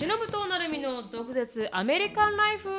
[0.00, 2.70] しのぶとなるみの毒舌アメリカンライフ。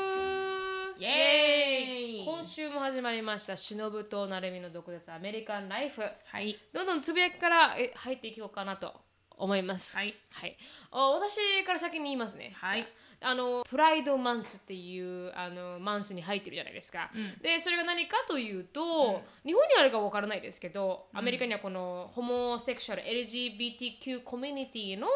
[0.97, 2.25] イエーイ。
[2.25, 6.01] 今週も始まりましたしのぶとなるみの毒舌アメリカンライフ。
[6.01, 6.57] はい。
[6.73, 8.95] どんどんつぶやきからえ入っていこうかなと
[9.37, 9.95] 思います。
[9.95, 10.15] はい。
[10.31, 10.57] はい、
[10.89, 12.53] あ私から先に言いますね。
[12.55, 12.87] はい
[13.21, 13.29] あ。
[13.29, 17.11] あのプライドマンスっていうあのマンスに入ってるじゃないですか。
[17.41, 25.07] でそれが何かというと、日本にあるかわからないですけど、アメリカにはこのホモセクシャル LGBTQ コミュニティの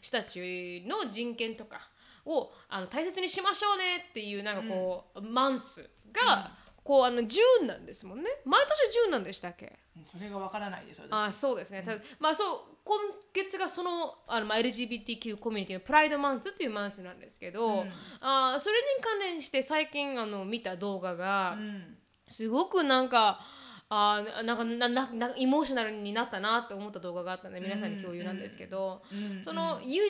[0.00, 1.88] 人たちの人権とか
[2.26, 6.52] をあの大切にしましょうねっていうなんかこう、マンスが、
[6.84, 8.28] こうあのジューンなんですもんね。
[8.44, 9.78] 毎年ジューンなんでしたっけ？
[10.04, 12.98] それがわからないです私あそうですね、たまあそう今
[13.32, 17.86] 月がそのあの、まあ、LGBTQ コミュニティのプライドマンスっていうマンスなんですけど、
[18.20, 21.96] あそれに関連して最近あの見た動画がうん。
[22.32, 23.40] すごくなんか
[23.88, 30.06] あなんかなななイモーショナルになったなって思った動画があったので皆さんに共有なんですけど、うんそのユージーン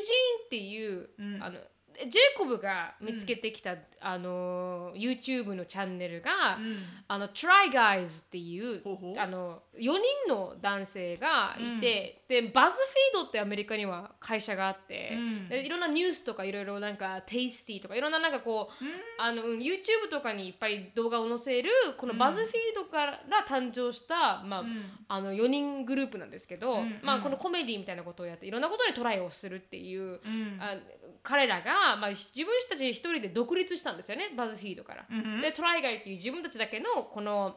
[0.46, 1.59] っていう、あの
[1.95, 6.59] ジェイコブが見つけてきた、あの YouTube のチャンネルが、
[7.09, 8.82] あの Try Guys っていう
[9.18, 9.93] あの4人
[10.29, 15.48] の男性がいて、でバズフィードってアメリカには会社があって、うん。
[15.48, 18.85] でいろんなニュースとかいろいろなんかテイスティとかいろんななんかこう、
[19.18, 24.65] あのうん YouTube とかにいっぱい動画を載せるこのバズフィードから誕生した、まあ
[25.09, 30.20] あの4人グループなんですけど、まあ、このコメディみたいなことをやっていろんなことにトライをするっていう、
[30.59, 30.74] あ
[31.23, 35.07] 彼らが、まあ、自分たち一人で独立したんですよねバズフィードから。
[35.41, 37.57] でトライガイっていう自分たちだけのこの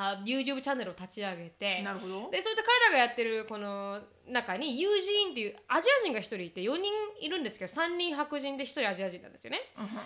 [0.00, 9.58] あ YouTube チャンネルを立ち上げてなるほどでそういった彼らがやってるこの中に友人っていうアジア人が1人いて4人いるんですけど3人白人で1人アジア人なんですよね。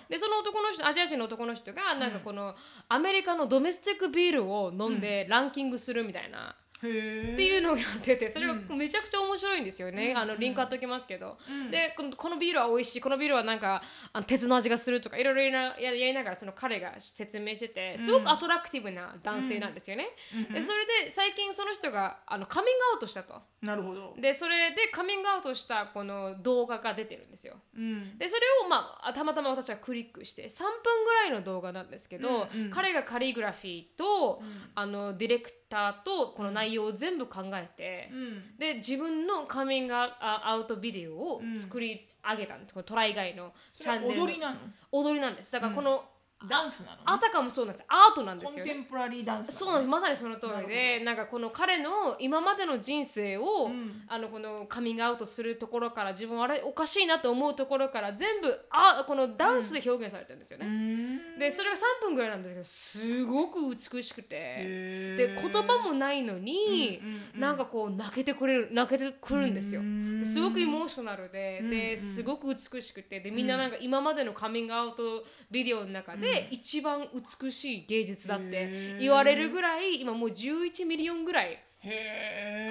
[0.08, 2.54] でその男の人アジア人の男の人がなんかこの
[2.88, 6.56] アメリカのドメスティックビールを飲んでランキングするみたいな。
[6.88, 11.38] っていうのをやっててそれがめちゃくちゃ面白いんですよね、あのリンク貼っときますけど、
[11.70, 13.00] でこのこのビールは美味しい。
[13.00, 20.08] このビールはなんかあの鉄の味がするとかいろいろやりながらその彼が説明しててすごくアトラクティブな男性なんですよね、
[20.52, 23.40] でそれで最近その人があのカミングアウトしたと。
[23.62, 24.14] なるほど。
[24.18, 27.54] でそれでカミングアウトしたこの動画が出てるんですよ。
[27.76, 28.18] うん。
[28.18, 34.42] でそれを、まあ、たまたま私はクリックして3分ぐらいの動画なんですけど、彼がカリグラフィーと、
[34.74, 35.61] あのディレクター
[36.04, 38.58] とこの内容を全部考えて、うん。
[38.58, 44.24] で自分のカミングアウトビデオを作り上げたんです、このトライ外のチャンネルの。
[44.24, 44.56] 踊りなの？
[44.92, 45.50] 踊りなんです。
[45.52, 46.04] だからこの、
[46.48, 47.84] ダンスなのあたかもそうなんです。
[47.88, 48.70] アートなんですよね。
[48.72, 49.88] コンテンポラリーダンスそうなんです。
[49.88, 54.02] まさにその通りでなんかこの彼の今までの人生を、ん。
[54.08, 61.38] あのこのカミングアウトするところから自分あれおかしいなと思うところから全部あこのダンスで表現されてるんですよね、うん。
[61.38, 64.28] でそれが3分ぐらいなんですけどすごく美しくて。
[64.32, 69.80] へで言葉もないのに、うんなんかこう泣けてくれる泣けてくるんですよ。
[70.24, 73.20] すごく emotional でですごく美しくて。
[73.20, 77.08] でみんななんか今までのカミングアウトビデオの中で一番
[77.40, 81.58] 美しい芸術だって言われるぐらい今もう11 million ぐらい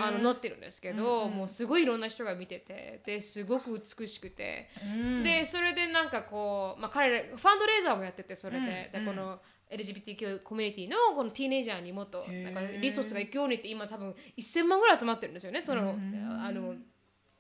[0.02, 4.70] あの載ってるんですけど、もうすごいいろんな人が見ててですごく美しくて、
[5.24, 9.40] でそれでなんかこう、まあ、彼らファンドレーザーもやっててそれで,、でこの
[9.70, 15.92] LGBTQ コミュニティのこの teenager にもっとなんかリソースが行くようにって今多分1000万ぐらい集まってるんですよねその、
[16.46, 16.76] あの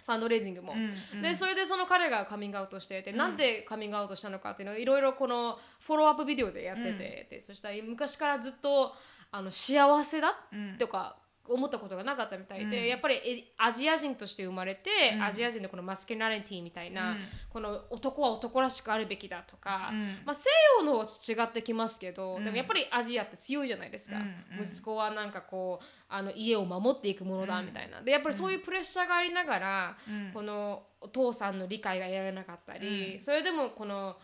[0.06, 0.74] ファンドレイジングも、
[1.22, 8.94] でそれでその彼がカミングアウトしてて、なんでカミングアウトしたのかっていうのをいろいろこのフォローアップビデオでやってて、でそしたら昔からずっと
[9.32, 10.36] あの幸せだ
[10.78, 11.18] とか
[11.54, 14.90] 思ったことがなかったみたいで、やっぱりえアジア人として生まれて、
[15.22, 17.18] アジア人のこのマスキュラリティみたいな、
[17.50, 19.92] この男は男らしくあるべきだとか、
[20.26, 24.18] まあ、西洋の方は違ってきますけど、でもやっぱりアジアって強いじゃないですか、
[24.60, 29.98] 息子はなんかこうあの家を守っていくものだみたいな、でやっぱりそういうプレッシャーがありながら、
[30.34, 34.18] このお父さんの理解が得られなかったり、それでもこの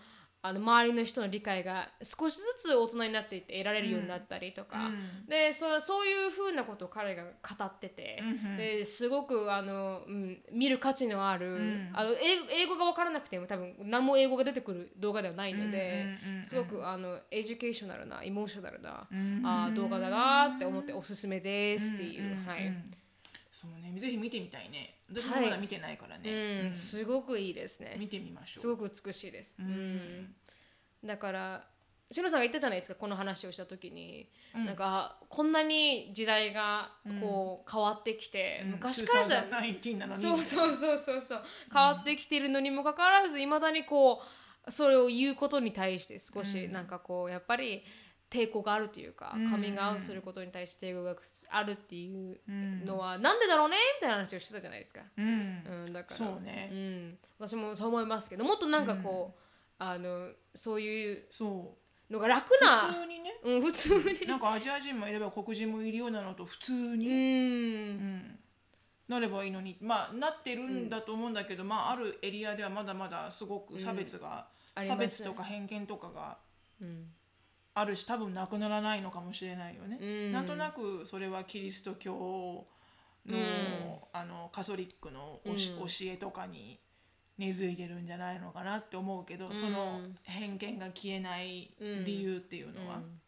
[0.47, 4.91] あの周りの人の理解が少しずつ大人になっていって得られるようになったりとか、
[5.27, 7.29] でそそういうふうなことを彼が語
[7.65, 8.23] ってて、
[8.57, 11.57] ですごくあの、うん、見る価値のある、
[11.93, 16.05] あの英語英語が分からなくても多分何も英語が出てくる動画ではないので、
[16.41, 19.07] すごくあの educational な emotional な、
[19.43, 22.73] あ動画だなって思っておすすめですっていう、はい。
[23.59, 24.99] そうねぜひ見てみたいね。
[25.09, 27.95] 私もまだ見てないからね、うん、すごくいいですね。
[27.97, 28.61] 見てみましょう。
[28.61, 29.55] すごく美しいです。
[29.57, 30.35] うん、
[31.03, 31.67] だから
[32.11, 40.21] しのさんが言ったじゃないですかこの話をした時に、なんかこんなに時代がこう変わってきて、昔からじゃ、2019なのに。
[40.21, 41.41] そうそうそうそうそう。
[41.73, 44.21] 変わってきているのにもかかわらずいまだにこ
[44.67, 47.83] うそれを言うことに対して少しなんかこうやっぱり
[48.29, 49.49] 抵抗があるというか、うん。
[49.49, 51.15] カミングアウトすることに対して抵抗が
[51.51, 52.39] あるっていう
[52.85, 53.77] のは、なんでだろうね？
[53.99, 55.01] みたいな話をしてたじゃないですか。
[55.17, 55.63] うん。
[55.85, 56.15] うん、だから。
[56.15, 56.69] そうね。
[56.71, 59.39] うん、私もそう思いますけどもっとなんかこう、
[59.79, 61.77] あのそういうそ
[62.09, 63.39] うのが楽な普通にね。
[63.43, 64.27] うん、普通に。
[64.27, 67.11] なんかアジア人もいれば黒人もいるようなのと普通うに、ん。
[67.11, 68.39] うん。
[69.07, 69.77] なればいいのに。
[69.79, 74.47] まあなってるんだと思うんだけど、まああるエリアではまだまだすごく差別が、
[74.81, 76.37] 差別とか偏見とかが
[76.81, 77.05] うん
[77.79, 79.99] あるし多分なくならないのかもしれないよね。
[80.01, 80.31] うん。
[80.31, 82.65] なんとなくそれはキリスト教
[83.27, 83.39] の,、うん。
[84.13, 85.55] あのカソリックのうん。
[85.55, 86.79] 教えとかに
[87.37, 92.95] 根付いてるんじゃないのかなって思うけど、その偏見が消えない理由っていうのは。
[92.95, 93.21] うん。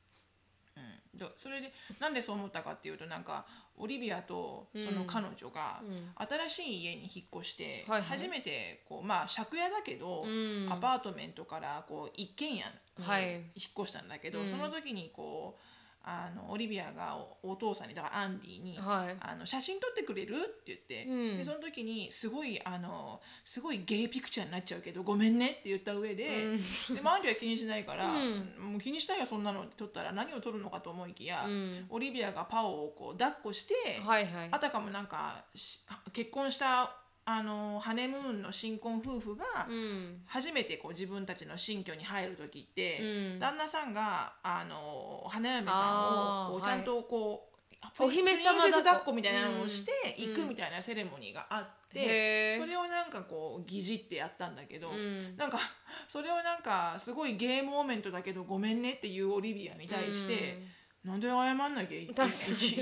[1.13, 3.45] でそれでなんでそう思ったかっていうとなんか
[3.77, 5.81] オリビアとその彼女が
[6.15, 10.67] 新しい家に引っ越して、初めてこうまあ借家だけど、うん。
[10.71, 12.63] アパートメントからこう一軒家に
[13.01, 13.33] はい。
[13.33, 13.43] 引っ
[13.79, 14.47] 越したんだけど、うん。
[14.47, 15.61] その時にこう
[16.01, 19.15] あのオリビアがおお父さんにだからアンディに、はい。
[19.19, 21.37] あの写真撮ってくれるって言って、うん。
[21.37, 26.57] でその時にすごいあのすごいゲイピクチャーになっちゃうけどごめんねって言った上で、
[26.93, 28.71] でもアンディは気にしないから、 うん。
[28.71, 31.85] もう気にしたいよそんなのって撮ったら何を撮るのかと思いきや、うん。
[31.89, 34.49] オリビアがパオをこう抱っこして、はいはい。
[34.51, 35.81] あたかもなんかし
[36.13, 36.95] 結婚した
[37.31, 40.23] あのハネムーンの新婚夫婦が、うん。
[40.25, 43.39] 初めてこう自分たちの新居に入る時って、うん。
[43.39, 47.51] 旦那さんがあの花嫁さんをこうちゃんとこ
[47.99, 50.33] う、お姫様プリンセス抱っこ抱っこみたいなのをしてうん。
[50.33, 52.59] 行くみたいなセレモニーがあって、へー。
[52.59, 55.37] それをなんかこう疑似ってやったんだけど、うん。
[55.37, 55.59] なんか
[56.07, 60.63] それをなんかすごいゲームモーメントだけどごめんねっていうオリビアに対して、
[61.05, 62.07] なんで謝んなきゃい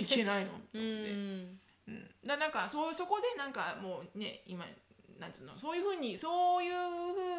[0.05, 0.51] けないの？
[0.51, 1.56] ってう思って。
[1.91, 4.65] んうん、だなんかそうそこでなんかもうね今
[5.19, 6.73] なんつうのそういうふうにそういう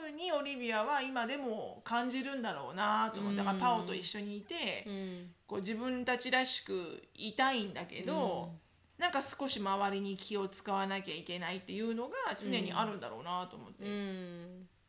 [0.04, 5.30] ふうにオリビアは今でも感じるんだろうなと思って、だからパオと一緒にいて、うん。
[5.46, 8.50] こう自分たちらしくいたいんだけど、
[8.98, 13.88] なんか少し周りに気を使わなきゃいけないっていうのが常にあるんだろうなと思って、う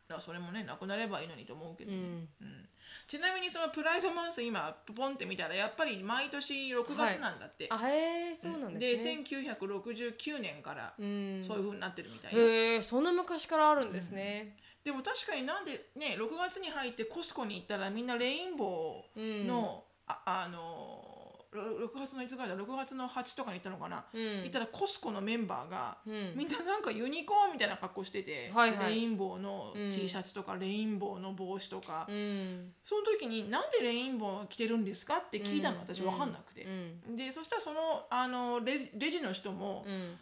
[0.10, 2.04] だんからそれもねなくなればいいのにと思うけどね、うん。
[2.42, 2.70] うん。
[3.08, 7.68] ちなみにそのプライドマンス今ポンって見たらやっぱり毎年6月なんだって。
[7.70, 9.24] あへえそうなんですね。
[9.28, 11.44] 1969年からうん。
[11.46, 14.58] そういう風になってるみたいよ、へえそんな昔からあるんですね。
[14.84, 21.09] でも確かになんでね6月に入ってコスコに行ったらみんなレインボーの、ああのろ
[21.51, 24.22] 6月のいつぐらいだ6月の8とかに行ったのかな、うん。
[24.44, 26.34] 行ったらコスコのメンバーが、うん。
[26.36, 28.96] みんななんかユニコーンみたいな格好してて、はいはい。
[28.96, 29.92] レインボーのうん。
[29.92, 32.74] T シャツとか、レインボーの帽子とか、うん。
[32.84, 35.81] その時になんでレインボー着てるんですかって聞いたの、うん。
[35.81, 36.63] 私分かんなくて。
[36.63, 37.16] う、ん。
[37.16, 40.18] でそしたらそのあのレジレジの人も、うん。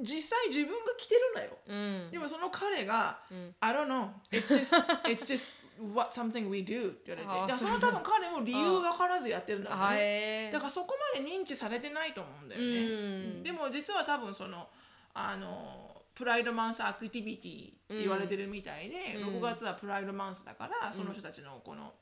[0.00, 1.74] 実際自分が着てるんだよ、う
[2.08, 2.10] ん。
[2.12, 3.54] でもその彼が、ん。
[3.60, 4.10] I don't know.
[4.30, 5.46] It's just it's just
[5.94, 7.58] what something we do って言われて。
[7.58, 13.42] その多分彼も理由分からずやってるんだろうあねだからそこまで認知されてないと思うんだよね、うん。
[13.42, 14.68] でも実は多分その
[15.14, 19.36] あのプライドマンスアクティビティって言われてるみたいで、うん。
[19.36, 21.92] 6月はプライドマンスだから、その人たちのこの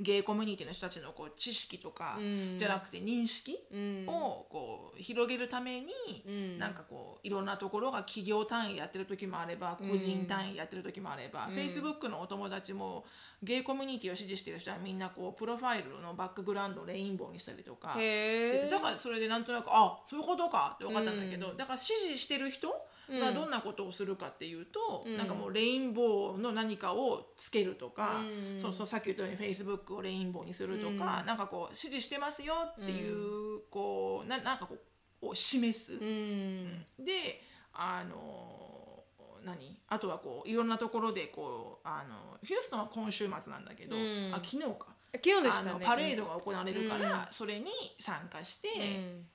[0.00, 2.54] ゲイコミュニティの人たちのこう知識とかうん。
[2.56, 4.04] じゃなくて認識うん。
[4.08, 5.86] をこう広げるために、
[6.26, 6.58] うん。
[6.58, 11.54] なんかこういろんなところが企業単位でやってる時もあれば個人単位でやってる時もあれば、うん。
[11.54, 13.04] Facebook のお友達も
[13.42, 17.88] ゲイコミュニティを支持してる人はみんなこうプロファイルのバックグラウンドをレインボーにしたりとか。
[17.88, 21.56] だからそれでなんとなくあそういうことかって分かったんだけど、うん。
[21.56, 22.68] だから支持してる人
[23.10, 25.16] がどんなことをするかっていうと、うん。
[25.16, 28.60] なんかもうレインボーの何かをつけるとか、うん。
[28.60, 34.76] そうそうさっき言ったように Facebook をレインボーにするとか、なんかこう支持してますよっていう、こうななんかこ
[35.22, 35.94] うを示す。
[35.94, 36.84] うん。
[36.98, 39.04] であの
[39.44, 39.80] 何？
[39.88, 44.32] あとはこういろんなところでこうあのヒューストンは今週末なんだけど、うん。
[44.34, 45.70] あ昨日か、昨日でしたね。
[45.70, 47.66] あのパレードが行われるから、それに
[47.98, 49.26] 参加して、うん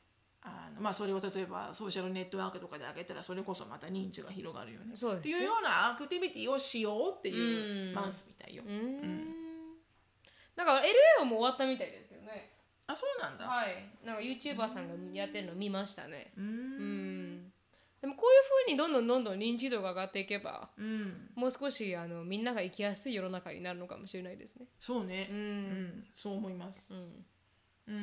[0.45, 4.91] あのまあ、それを例えばソーシャルネットワークとかで上げたらそれこそまた認知が広がるよね。
[4.93, 5.35] そうですね。
[5.35, 7.95] っていうようなアクティビティをしようっていううん。
[7.95, 8.63] マンスみたいよ。
[8.67, 9.33] うん。
[10.55, 10.85] だから LA
[11.19, 12.51] はもう終わったみたいですよね。
[12.87, 13.45] あそうなんだ。
[13.45, 13.89] はい。
[14.05, 16.33] なんか YouTuber さんがやってるの見ましたね。
[16.37, 16.45] うん。
[16.45, 17.53] ん。
[18.01, 24.65] でもこういうふうにどんどんどんどん認知度が上がっていけばうん、もう少しあのみんなが生きやすい世の中になるのかもしれないですね。
[24.77, 25.41] そうね、ううん
[25.85, 26.85] ん、そう思います。
[26.91, 27.25] うん
[27.87, 27.95] うん、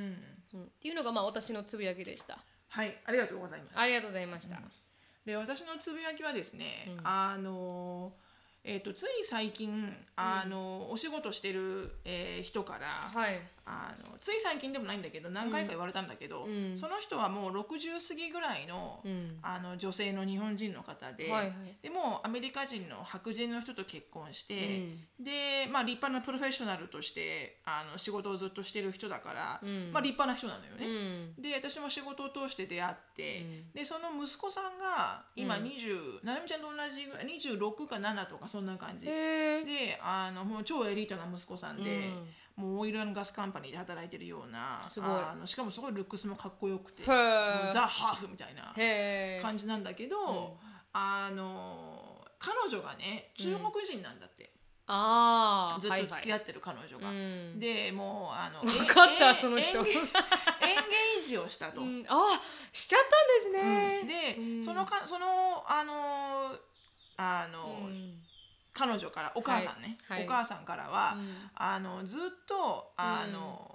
[0.54, 2.38] うん、っていうのがまあ私のつぶやきでした。
[2.68, 3.78] はい、ありがとうございます。
[3.78, 4.60] ありがとうございました、
[5.24, 7.00] で私のつぶやきはですね、うん。
[7.04, 8.12] あの
[8.62, 16.76] えー、とつい最近あの、お仕事してる、えー人から、はいああのつい最近でもないんだけど何回か言われたんだけど、うん。
[16.76, 19.38] その人はもう60過ぎぐらいの,、うん。
[19.42, 21.54] あの女性の日本人の方で、はいはい。
[21.80, 29.92] でもアメリカ人の白人の人と結婚して、で、まあ、立派なプロフェッショナルとしてあの仕事をずっとしてる人だから、うん。
[29.92, 30.86] まあ、立派な人なのようね。
[31.38, 31.40] ん。
[31.40, 33.72] で私も仕事を通して出会って、うん。
[33.72, 35.64] でその息子さんが今うん。
[35.64, 39.06] 20、なるみちゃんと同じぐらい26か7とかそんな感じ。
[39.06, 42.28] であのもう超エリートな息子さんで、うん
[42.60, 45.10] もうオイルガスカンパニーで働いてるようなすごい。
[45.10, 48.74] あのしかもすごいルックスもかっこよくてザ・ハーフみたいな
[49.42, 50.58] 感じなんだけど、
[50.92, 54.52] あの彼女がね中国人なんだって、
[54.86, 57.10] ああずっと付き合合ってる彼女が。
[57.10, 57.60] うん。
[57.60, 59.78] でもうあのわかったえその人。
[59.78, 61.80] エンゲエンゲージをしたと。
[61.80, 62.04] うん。
[62.08, 62.40] あ
[62.72, 63.00] しちゃっ
[63.50, 64.34] たんですね。
[64.36, 64.62] で、うん。
[64.62, 65.26] そのかその
[65.66, 66.56] あの
[67.16, 68.22] あの、うん
[68.72, 70.26] 彼女からお母さんね、はいはい。
[70.26, 71.34] お母さんからは、うん。
[71.54, 73.66] あのずっとあの、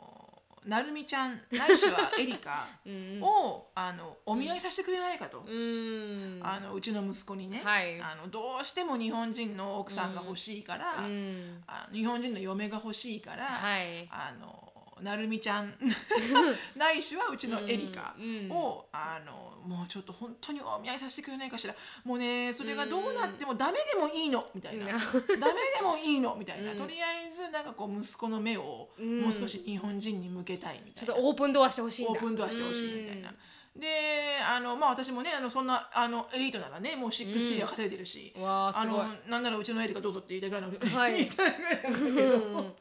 [0.65, 6.41] なるみちゃんないしはエリカ うんを、あのお見合いさせてくれないかと、うん。
[6.43, 8.01] あのうちの息子にね、はい。
[8.01, 11.63] あのどうしても日本人の奥さんが欲しいから、うん。
[11.67, 14.07] あ日本人の嫁が欲しいから、はい。
[14.09, 14.64] あの
[15.01, 15.73] なるみちゃん。
[16.75, 21.75] ないしはうちのエリカうんを、あのもうちょっと本当にお見合いさせてくれないかしら。
[22.03, 24.49] もうねそれがどうなってもダメでもいいの。
[24.55, 25.39] みたいな、うん。
[25.39, 26.35] ダメでもいいの。
[26.35, 26.77] みたいな、うん。
[26.77, 29.21] とりあえずなんかこう息子の目をうん。
[29.21, 33.33] もう少し日本人に向けたいみたいな、オープンドアしてほしいオープンドアしてほしいみたいな。
[33.75, 38.43] であのまあ私もねあのそんなあのエリートならねもう6 0は稼いでるし、うん。
[38.43, 41.13] わあのなんならうちのエリカどうぞって言いたいぐらいの、はい。
[41.19, 42.77] 言いたいぐらいなんだけど、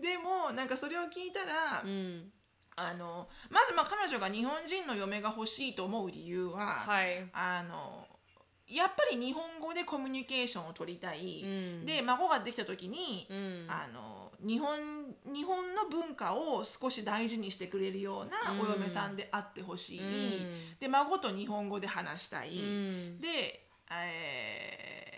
[0.00, 2.30] でもなんかそれを聞いたら、うん。
[2.76, 7.24] あのまずまあ彼女が日本人の嫁が欲しいと思う理由は、はい。
[7.32, 8.06] あの
[8.66, 11.46] やっぱり日本語でコミュニケーションを取りたい、う
[11.82, 11.86] ん。
[11.86, 13.66] で孫ができた時に、うん。
[13.68, 20.78] あの日本日本の文化を少し大事にしてくれるようなお嫁さんであってほしい、うん。
[20.80, 23.20] で孫と日本語で話したい、うん。
[23.20, 25.13] で、えー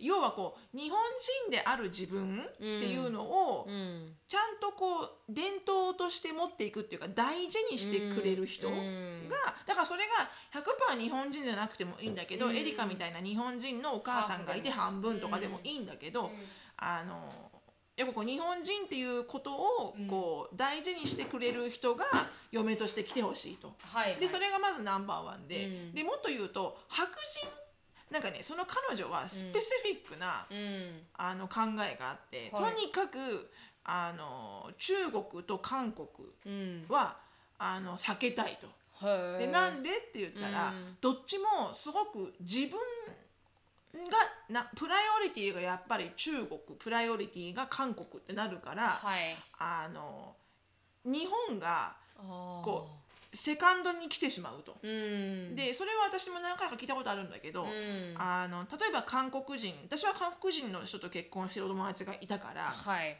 [0.00, 0.98] 要はこう日本
[1.46, 9.28] 人である自分っていうのをうんちゃんとこう伝統として持っていくっていうか大事にしてくれる人が、うん
[9.66, 10.60] だからそれが
[10.94, 16.30] 100%日本人じゃなくてもいいんだけど、うんエリカみたいな日本人のお母さんがいてハ半分とかでもいいんだけど、
[16.76, 17.50] あの
[17.96, 22.06] やっぱこう日本人っていうことをこう大事にしてくれる人が
[22.50, 23.74] 嫁として来てほしいと。
[23.82, 24.16] はい。
[24.16, 25.94] でそれがまずナンバーワンで,、うん。
[25.94, 27.46] でもっと言うと白人
[28.10, 31.02] なんかねその彼女はスペシフィックな、うん。
[31.14, 32.74] あの考えがあって、はい。
[32.74, 33.50] とにかく
[33.84, 36.08] あの中国と韓国
[36.46, 36.84] うん。
[36.88, 37.16] は
[37.58, 38.68] あの避けたいと。
[39.38, 40.96] でなんでって言ったら、うん。
[41.00, 42.78] どっちもすごく自分
[44.08, 44.16] が
[44.48, 49.36] なプライオリティがやっぱり中国プライオリティが韓国ってなるから、はい。
[49.58, 50.34] あの
[51.04, 52.99] 日本がここ
[53.32, 54.76] セカンドに来てしまうと。
[54.82, 55.54] うん。
[55.54, 58.14] でそれは私も何回か聞いたことあるんだけど、うん。
[58.16, 63.16] あの例えば韓国人私は韓国人の人と結婚してるお友達がいたからはい。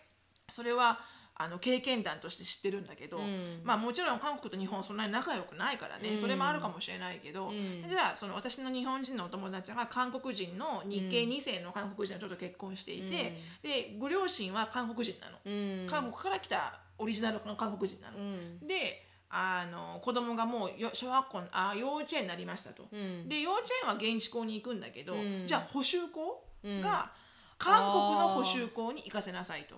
[0.48, 1.00] それは
[1.36, 3.60] あの経験談として知ってるんだけど、うん。
[3.64, 6.18] まあもちろん韓国と日本そんなに仲良くないからね、うん。
[6.18, 7.84] それもあるかもしれないけど、うん。
[7.88, 15.86] じゃあその私の日本人のお友達が韓国人の日系2世の韓国人の人と結婚していて、でご両親は韓国人なの、うん。
[15.88, 18.18] 韓国から来たオリジナルの韓国人なの。
[18.18, 18.66] うん。
[18.66, 22.88] であの子供がもうよ小学校あ幼稚園になりましたと。
[22.90, 23.28] うん。
[23.28, 25.44] で幼稚園は現地校に行くんだけど、うん。
[25.46, 26.80] じゃあ補習校うん。
[26.80, 27.12] が
[27.58, 29.76] 韓国の補習校に行かせなさいと。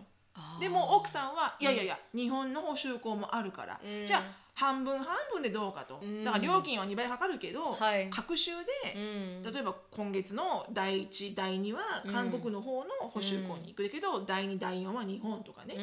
[0.58, 4.06] でも奥さんはいやいやいや、日本の補習校もあるから、うん。
[4.06, 4.22] じゃあ
[4.54, 6.24] 半分半分でどうかと、うん。
[6.24, 8.08] だから料金は2倍かかるけど、はい。
[8.08, 11.80] 隔週で、例えば今月の第1第2は
[12.10, 15.80] 韓国の方の補習校に行くけど、第2第4は日本とかね、う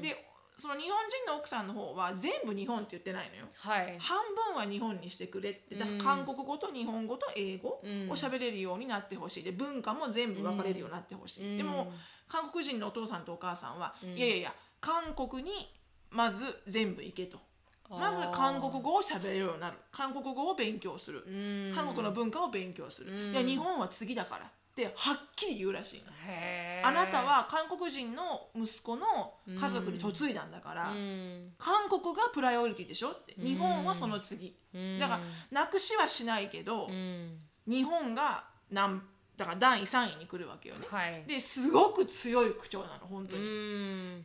[0.00, 0.02] ん。
[0.02, 0.90] でその日本
[1.26, 3.46] 人の奥さんの方は全部日本って言ってないのよ。
[3.56, 3.98] はい。
[3.98, 4.18] 半
[4.52, 5.74] 分は日本にしてくれって。
[5.74, 7.82] だから韓国語と日本語と英語を
[8.14, 9.42] 喋れるようになってほしい。
[9.42, 11.58] で文化も全部分かれるようになってほしい、うん。
[11.58, 11.92] でも
[12.28, 15.50] 韓国人のお父さんとお母さんは、いやいやいや韓国に
[16.10, 17.38] まず全部行けと。
[17.90, 19.76] まず韓国語を喋れるようになる。
[19.92, 21.72] 韓国語を勉強する、うん。
[21.74, 23.32] 韓国の文化を勉強する、うん。
[23.32, 26.02] いや日本は次だからってはっきり言うらしい
[26.82, 31.52] あなたは韓国人の息子の家族に嫁いだんだから、うん。
[31.56, 33.34] 韓国がプライオリティでしょって。
[33.38, 34.98] 日本はその次、うん。
[34.98, 35.20] だから
[35.62, 37.38] なくしはしないけど、うん。
[37.66, 39.02] 日本がナン
[39.36, 40.86] だから第3位に来るわけよね。
[40.88, 41.24] はい。
[41.26, 43.44] ですごく強い口調なの本当うに。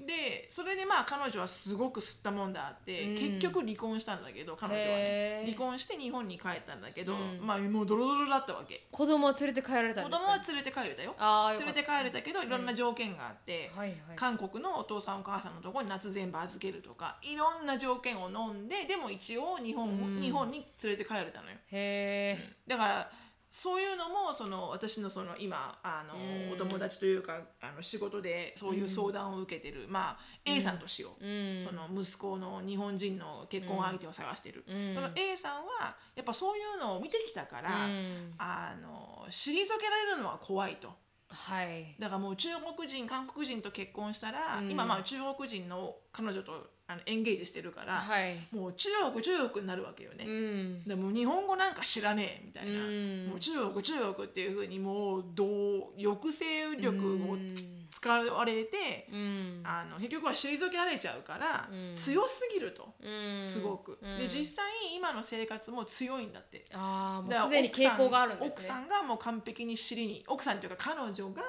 [0.03, 0.05] ん。
[0.05, 3.17] でそれでまあ彼女はすごく吸ったもんだって、うん。
[3.17, 5.41] 結局離婚したんだけど彼女はね。
[5.45, 7.39] 離婚して日本に帰ったんだけど、うん。
[7.41, 8.85] まあもうドロドロだったわけ。
[8.91, 10.27] 子供は連れて帰られたん子ですか？
[10.27, 11.15] 供は連れて帰れたよ。
[11.57, 13.97] 連れて帰れたけどいろんな条件があって、はいはい。
[14.15, 20.21] 韓国のお父さんお母さんのところに夏全部預けるとかいろんな条件を飲んででも一応日本,、うん。
[20.21, 21.55] 日本に連れて帰れたのよ。
[21.71, 23.11] へえだから
[23.49, 26.53] そういうのもその私のその今あの、うん。
[26.53, 31.61] お友達というかあの仕事でそういう相談を受けてる、まあ A さんとしよう、うん。
[31.61, 35.11] その息子の日本人の結婚相手を探してる、うん。
[35.15, 38.33] A さんはやっぱそういうのを見てきたから、うん。
[38.37, 40.89] あの退けられるのは怖いと。
[41.29, 41.95] はい。
[41.99, 44.69] だからもう中国人韓国人と結婚したら、うん。
[44.69, 48.35] 今まあ中国人の彼女とあのエンゲージしてるから、はい。
[48.51, 50.25] もう中国中国になるわけよね。
[50.27, 50.83] うん。
[50.85, 53.27] でも日本語なんか知らねえみたいな、うん。
[53.27, 56.45] もう中国中国っていうふうにもうどう抑制
[56.79, 59.61] 力をうん使われて、うん。
[59.63, 61.95] あの結局は退けられちゃうから、うん。
[61.95, 63.45] 強すぎると、うん。
[63.45, 64.17] すごく、うん。
[64.17, 64.65] で実際
[64.95, 66.65] 今の生活も強いんだって。
[66.73, 68.53] ああもうすでに傾向があるんですね。
[68.57, 71.43] 奥さんがもう完璧に尻に奥さんというか彼女が、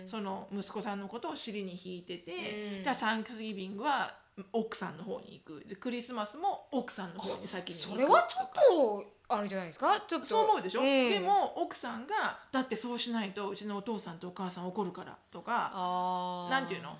[0.00, 0.06] うん。
[0.06, 2.82] その息子さんのことを尻に引いてて、うん。
[2.82, 4.20] じゃあサンクスギビングは
[4.52, 5.64] 奥さんの方に行く。
[5.68, 7.92] でクリスマスも奥さんの方に先に行く。
[7.92, 10.00] それはちょっとあれじゃないですか？
[10.06, 10.26] ちょっと。
[10.26, 10.84] そう思うでしょ、ん。
[11.10, 16.96] でも奥さんがだってそうしないとうちのお父さんとお母さん怒るからとかなんていうの？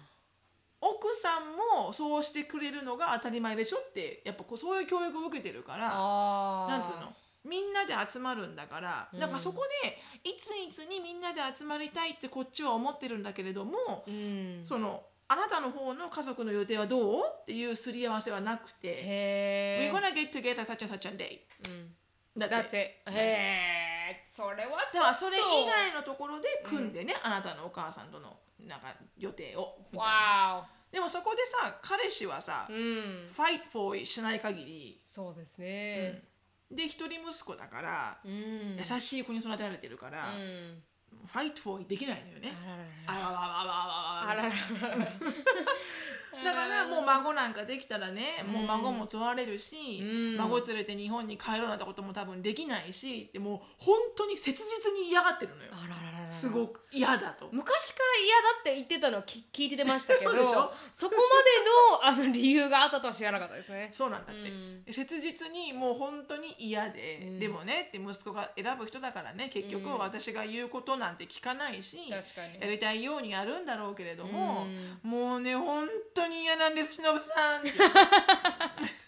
[0.81, 5.89] 奥さんもそうしてくれるのが当たり前でしょってやっぱこうそういう教育を受けてるから
[6.69, 7.13] なんつうの？
[7.45, 9.21] みんなで集まるんだから、うん。
[9.21, 9.99] だからそこで
[10.31, 14.61] いついつにみんなで集まりたいってこっちは思ってるんだけれども、うん。
[14.65, 17.23] そのあなたの方の家族の予定はどう？
[17.43, 21.41] っていうすり合わせはなくて「へ We're え gonna get together such and such a day.
[21.67, 21.95] うん」
[22.39, 22.77] だ That's it.
[22.77, 25.15] へえそれはちょっと。
[25.15, 29.79] それ以外のところで組んでね、あなたのお母さんとのなんか予定を。
[29.95, 33.33] わでもそこでさ彼氏はさ、ーうん。
[33.33, 36.25] ファイトフォーしない限り、そうですね。
[36.71, 38.77] で一人息子だから、うん。
[38.77, 40.83] 優しい子に育てられてるから、うん
[41.33, 42.53] ファイトフォーできないのよね。
[43.07, 43.43] あららら。
[44.31, 45.13] あらららら
[46.43, 50.37] だからもう孫なんかできたらね、もう孫も問われるし、うん。
[50.39, 55.71] 孫連れて日本に帰ろうなんてことも多分できないしでも本当に切実に嫌がってるのよ。
[55.73, 57.49] あららららすごく嫌だと。
[57.53, 60.33] 昔から嫌だって言ってたのをき聞いてましたけど
[60.93, 61.17] そこ
[62.03, 63.91] までのあの理由があったとは知らなかったですね。
[63.95, 64.85] そうなんだって、うん。
[64.91, 67.39] 切実にもう本当に嫌で、うん。
[67.39, 69.99] でもねって息子が選ぶ人だからね結局うん。
[69.99, 72.61] 私が言うことなんて聞かないし、確かに。
[72.61, 75.01] やりたいようにやるんだろうけれども、うん。
[75.11, 77.71] もうね本当に嫌なんです忍さんって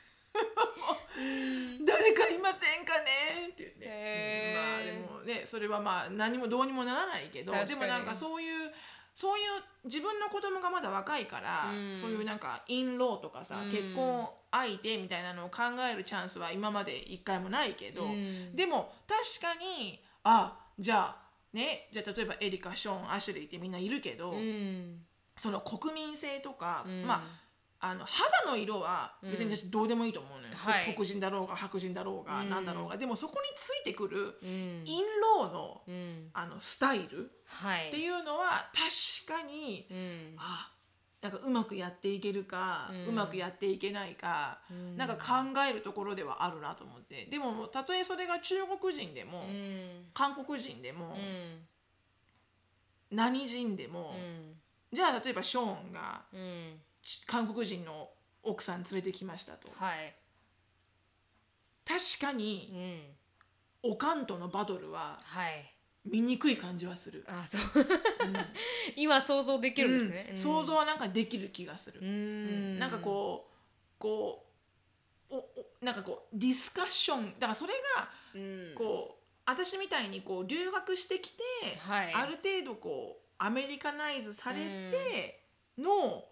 [1.87, 3.49] 誰かいませんかね？
[3.51, 4.61] って言って、へー。
[4.61, 8.73] まあでもねそれはまあ何もどうにもならないけどでもなんかそういう
[9.15, 11.97] そういう自分の子供がまだ若いから、うん。
[11.97, 13.71] そういうなんかインローとかさ、うん。
[13.71, 18.57] 結婚相手みたいなのを考えるチャンスは今まで一回もないけど、うん。
[18.57, 21.17] でも確かにあじゃあ
[21.53, 25.07] ねじゃあ例えばエリカショーンアシュリーってみんないるけど、うん。
[25.37, 27.07] その国民性とか、うん。
[27.07, 27.44] まあ
[27.87, 30.95] あの肌の色は別にうん私どうでもいいと思うのよ、はい。
[30.95, 32.49] 黒人だろうが白人だろうがうん。
[32.49, 34.83] 何だろうが、でもそこについてくるうん。
[34.87, 35.05] イン
[35.39, 36.31] ローのうん。
[36.33, 37.89] あのスタイルはい。
[37.89, 40.35] っていうのは確かに、うん。
[40.39, 40.71] あ
[41.21, 43.07] なんかうまくやっていけるか、うん。
[43.09, 44.97] うまくやっていけないか、うん。
[44.97, 47.27] なんか考えるところではあるなと思って。
[47.27, 50.07] でもたとえそれが中国人でも、うん。
[50.15, 51.67] 韓国人でも、うん。
[53.11, 54.55] 何人でも、うん。
[54.93, 56.23] じゃあ例えばショーンが
[57.27, 58.11] 韓国人の
[58.43, 59.69] 奥さん連れてきましたと。
[59.73, 60.15] はい。
[61.85, 62.71] 確かうに
[63.85, 63.91] ん。
[63.91, 65.71] おかんとのバトルははい。
[66.07, 67.61] 醜い感じはする、あそう。
[68.97, 70.37] 今想像できるんですね、うん。
[70.37, 72.77] 想像はなんかできる気がする、ううん。
[72.77, 72.79] ん。
[72.79, 74.47] なんかこうこ
[75.31, 77.33] うおおなんかこうディスカッション。
[77.35, 78.75] だからそれがうん。
[78.75, 81.43] こう、私みたいにこう留学してきて、
[81.79, 82.13] はい。
[82.13, 84.59] ある程度こうアメリカナイズされ
[84.91, 85.43] て
[85.79, 86.29] の、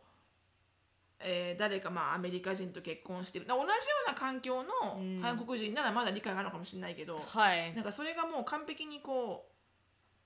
[1.24, 3.46] えー誰かまあアメリカ人と結婚してる。
[3.46, 3.66] 同じよ
[4.06, 5.20] うな環境のうん。
[5.20, 7.74] 韓国人ならまだ理解があるのかもしれないけど、はい。
[7.74, 9.46] なんかそれがもう完璧にこ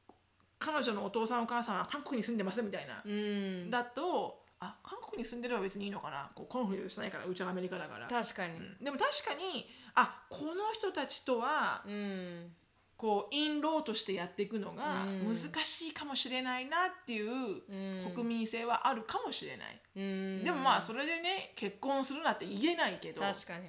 [0.09, 0.13] う
[0.59, 3.71] 彼女のお父さんお母さんは韓国に住んでますみたいな、うん。
[3.71, 6.31] だとあ韓国に住んでれば別にいいのかな。
[6.35, 8.57] こうコンフリクトしないからうちはアメリカだから、確かに。
[8.57, 8.85] うん。
[8.85, 12.53] でも確かにあこの人たちとはうん
[12.97, 15.27] こうインローとしてやっていくのがうん。
[15.27, 18.13] 難しいかもしれないなっていううん。
[18.15, 20.45] 国民性はあるかもしれない、うん。
[20.45, 23.69] でもまあそれでね結婚するなって言えないけど、確かに。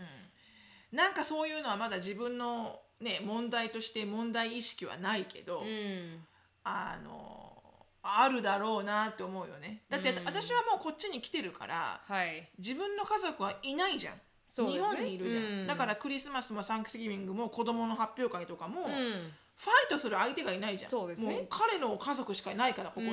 [0.00, 0.96] うん。
[0.96, 6.24] なんかそういうのはまだ自分のね問題として問題意識はないけど、うん。
[6.64, 7.48] あの
[8.02, 9.82] あるだろうなって思うよね。
[9.90, 10.24] だってうん。
[10.24, 12.48] 私はもうこっちに来てるからはい。
[12.58, 14.14] 自分の家族はいないじゃん、
[14.50, 14.84] そうですね。
[14.84, 15.66] 日本にいるじゃん、うん。
[15.68, 18.88] だからクリスマスもサンクスギビングも子供の発表会とかも、うん。
[18.88, 20.90] ファイトする相手がいないじゃん。
[20.90, 21.34] そうですね。
[21.34, 23.12] もう彼の家族しかいないからここに、う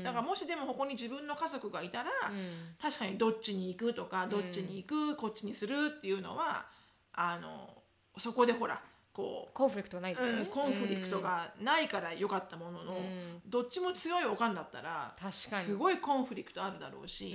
[0.00, 0.02] ん。
[0.02, 2.74] だからもしでもここに自分の家族がいたら、うん。
[2.82, 6.66] 確かにどっちに行くとかどっちに行く、こっちにするっていうのは
[7.12, 7.82] あの
[8.16, 8.80] そこでほら
[9.12, 13.42] こうコンフリクトはないですね、うん、コンフリクトがないから良かったものの、ん。
[13.46, 15.64] どっちも強いおかんだったら確かに。
[15.64, 17.30] すごいコンフリクトあるだろうし、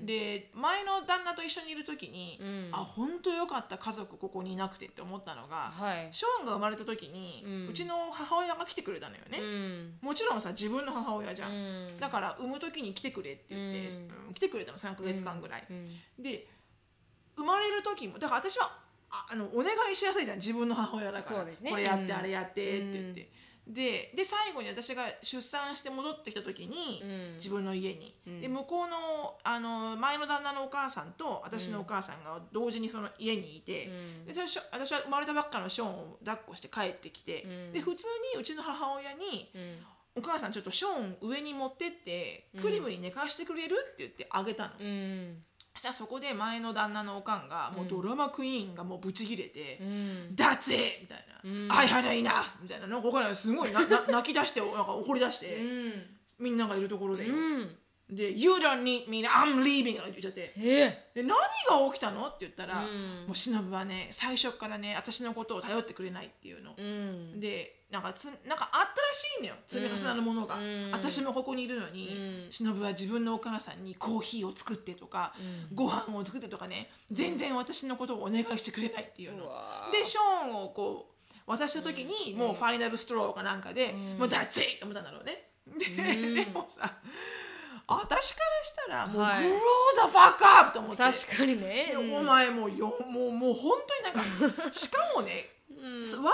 [0.00, 0.06] うん。
[0.06, 2.68] で前の旦那と一緒にいる時に、うん。
[2.72, 6.08] あ本当良かった家族ここにいなくてって思ったのが、はい。
[6.10, 9.98] ショーンが生まれた時に、ううんちの母親が来てくれたのよね、うん。
[10.00, 12.00] もちろんさ自分の母親じゃん、うん。
[12.00, 15.84] だから産む時に来てくれって言って、来てくれたの3ヶ月間ぐらい、うん。
[16.20, 16.48] で
[17.36, 18.81] 生まれる時もだから私は
[19.12, 20.38] ああのお願いしやすいじゃん。
[20.38, 21.22] 自分の母親だから。
[21.22, 21.70] そうですね。
[21.70, 23.30] これやって、うんあれやってって言って、
[23.66, 27.34] でで最後に私が出産して戻ってきた時に、うん。
[27.36, 28.40] 自分の家に、うん。
[28.40, 34.24] で向こうのあの前の旦那のお母さんと私のお母さんが同時にその家にいて、うん。
[34.26, 37.72] で私は私は生まれたばっかのショーンを抱っこして帰ってきて、うん。
[37.72, 39.78] で普通にうちの母親にうん
[40.14, 44.74] 「お母さんちょっとショーン上に持ってってクリムに寝かしてくれる?」って言ってあげたの。
[45.74, 49.86] うんそしたらそこで前の旦那のおかんがもうドラマクイーンがもうブチギレてうん
[50.36, 51.40] 「That's it!」みたいな。
[51.44, 52.86] うん「I had enough!」みたいな。
[52.86, 53.34] なんからない。
[53.34, 55.92] すごいなな泣き出してなんか怒り出して、うん。
[56.38, 57.76] みんながいるところでよ、うん
[58.14, 60.52] で「You don't need me I'm leaving」って言っちゃって。
[60.56, 61.10] え。
[61.14, 62.26] で何が起きたの？
[62.26, 63.26] って言ったら、うん。
[63.26, 67.40] もう忍はね最初からね私のことを頼ってくれないっていうの、うん。
[67.40, 69.54] でなんかつなんかあったらしいのよ。
[69.66, 70.90] 積み重なるものが、うん。
[70.92, 72.50] 私もここにいるのに、うん。
[72.50, 75.34] 忍は自分のお母さんにコーヒーを作ってとか、
[75.74, 79.44] ご飯を作ってとかね全然私のことをお願いしてくれないっていうの、
[79.92, 85.48] でショーンをこう渡した時に、もうファイナルストローかなんかで、もう「That's it!」って思ったんだろうね。
[85.78, 86.92] で,、でもさ
[87.98, 89.44] 私からしたらもう「はい。
[89.44, 90.96] Grow the fuck up!」と思って。
[90.96, 91.86] 確かにね。
[91.88, 92.14] でうん。
[92.18, 95.48] お前もうよもうもう本当になんかしかもね、
[95.82, 96.32] わざわ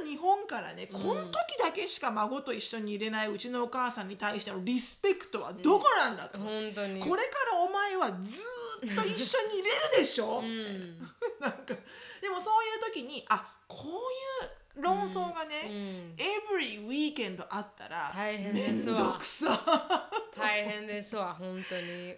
[0.00, 7.00] ざ日本からね、この時だけしか孫と一緒に入れないうちのお母さんに対してのリスペクトはどこなんだと、本当に。
[7.00, 10.98] これからお前はずーっと一緒に入れるでしょ、うん。
[11.40, 11.74] なんか
[12.20, 16.16] でもそういう時にあこういう論争がうね、ん。
[16.16, 18.96] every weekend あったら大変めんですわ。
[18.96, 20.08] どくさ。
[20.36, 21.82] 大変ですわ本当に。
[21.92, 22.16] めん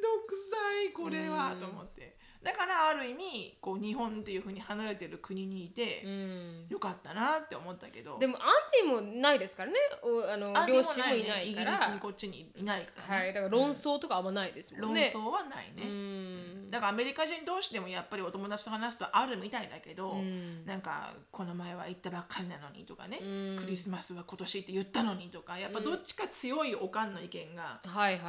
[0.00, 6.66] どくさいこれは、うんと思ってだからある意味こう日本っていうふうに離れてる国にいて、うん。
[6.68, 8.18] よかったなって思ったけど。
[8.18, 8.42] でもアン
[8.86, 9.76] ディもないですからね。
[10.02, 11.28] おあの両親もいね。
[11.28, 13.24] ないかイギリスにらこっちにいないから、ね。
[13.24, 13.34] はい。
[13.34, 15.10] だから論争とかあんまないですもんね。
[15.12, 16.70] 論争はないね、うん。
[16.70, 20.64] だからアメリカ人同士でもやっぱりお友達と話すとあるみたいだけど、うん。
[20.64, 23.58] なんかこの前は行ったばっかりなのにとかね、うん。
[23.60, 27.80] クリスマスは今年って言ったのにとかやっぱどっちか強いおかんの意見が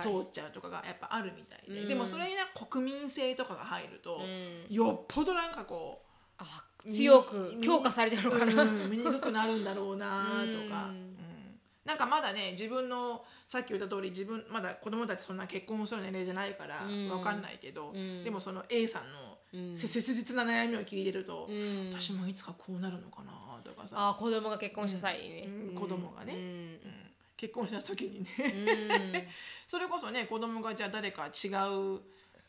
[0.01, 1.87] 通っちゃうとかがやっぱあるみたいで、うん。
[1.87, 4.73] でもそれにな国民性とかが入ると、ん。
[4.73, 8.63] よっぽどなんかこうあ強く強化されてるのかな。
[8.63, 10.95] うん見にくくなるんだろうなとか、うん。
[10.95, 11.59] うん。
[11.85, 17.09] なんかまだね自分のさっき言った通り自分まだ子供たちそんな結婚する年齢じゃないからうん。
[17.09, 18.23] わかんないけど、うん。
[18.23, 21.89] でもその A さんの切実な悩みを聞いてると、うん。
[21.91, 23.31] 私もいつかこうなるのかな
[23.63, 25.49] とかさ、あ子供が結婚した際にね。
[25.69, 25.75] うん。
[25.75, 26.33] 子供がね。
[26.33, 26.39] うん。
[26.39, 27.11] うん。
[27.41, 29.27] 結婚した時にね、うん。
[29.65, 31.99] それこそね子供がじゃあ誰か違う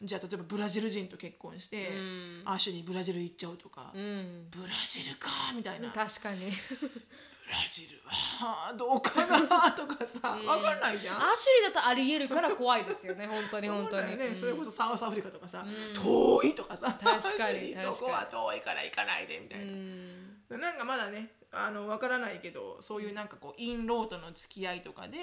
[0.02, 2.42] じゃあ例えばブラジル人と結婚して、うん。
[2.44, 4.46] アッシュリーブラジル行っちゃうとか、うん。
[4.50, 5.90] ブラジルかみたいな。
[5.90, 6.38] 確かに。
[6.40, 11.16] ブラジルはどうかなとかさ、わかんないじゃん。
[11.18, 14.36] アシュリーだとありえるから怖いですよね本当に本当に、ね、うん。
[14.36, 16.02] それこそサウスアフリカとかさ、うん。
[16.02, 20.60] 遠いとかさ確かにそこは遠いから行かないでみたういな、ん。
[20.60, 25.18] なんかまだねあのわからないけどそういうなんかこうインローとの付き合いとかで、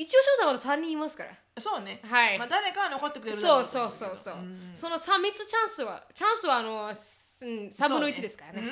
[0.00, 1.30] 一応翔さんまだ3人いますから。
[1.60, 2.38] そうね、はい。
[2.38, 4.70] まあ、誰かは残ってくれるだろそうそうそうそう、ん。
[4.72, 4.98] その3
[5.34, 8.62] つチャンスはチャンスはあのすうん3分の1ですからね。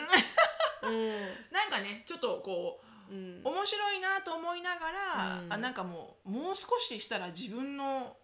[0.82, 1.20] うんうん。
[1.52, 3.42] なんかねちょっとこう、うん。
[3.44, 5.52] 面白いなと思いながら、うん。
[5.52, 8.16] あなんかもうもう少ししたら自分の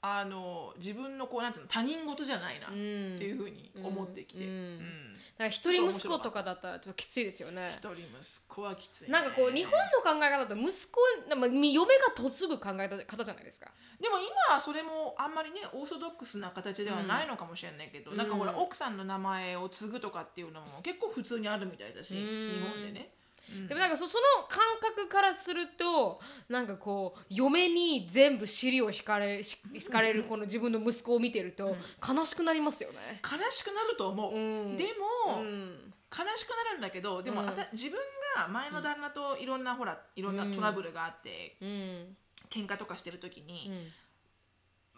[0.00, 4.50] あの自分のこうなんつうの他人事じゃないなっていうふうに思ってきて、うん。
[4.50, 7.68] うん一人息子とかだったらちょっときついですよね。
[7.72, 8.02] 一人息
[8.48, 11.00] 子はきつい、ね、なんかこう日本の考え方だと息子
[11.36, 13.70] まあ嫁が嫁ぐ考え方じゃないですか。
[14.00, 18.16] でも今はそれもあんまりねオーソドックスな形ではないのかもしれないけど、うん。
[18.16, 22.20] なんかほら奥さんの名前を継ぐとかっていうのも結構普通にあるみたいだし、うん。
[22.20, 23.12] 日本でね、
[23.50, 23.66] うん。
[23.68, 33.20] でもなんかそその感覚からするとなんかこう嫁に全部尻を引かれし引かれるこの自分の息子を見てると悲しくなりますよね。
[33.22, 34.38] 悲しくなると思う、う
[34.72, 34.76] ん。
[34.76, 34.84] で
[35.26, 35.92] も、うん。
[36.10, 37.48] 悲しくなるんだけどでも、うん。
[37.48, 37.98] あた自分
[38.36, 42.16] が前の旦那といろんな、ほらいろんなトラブルがあって、うん。
[42.48, 43.70] 喧嘩とかしてる時に、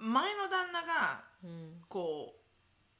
[0.01, 0.13] うん。
[0.13, 1.83] 前の旦那がうん。
[1.89, 2.42] こう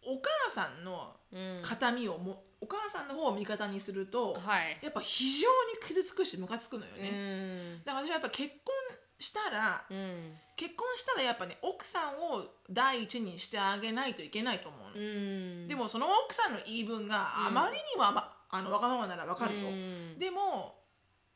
[0.05, 4.79] お母さんのうん形見をも、お母さんの方を味方にすると、はい。
[4.83, 7.85] やっぱ非常に傷つくしムカつくのようね、ん。
[7.85, 8.75] だから私はやっぱ結婚
[9.19, 10.37] したらうん。
[10.57, 15.69] 結婚したらやっぱね奥さんを第一にしてあげないといけないと思うの、うん。
[15.69, 20.19] でもその奥さんの言い分があまりには、まあのわがままならわかるよ、うん。
[20.19, 20.75] でも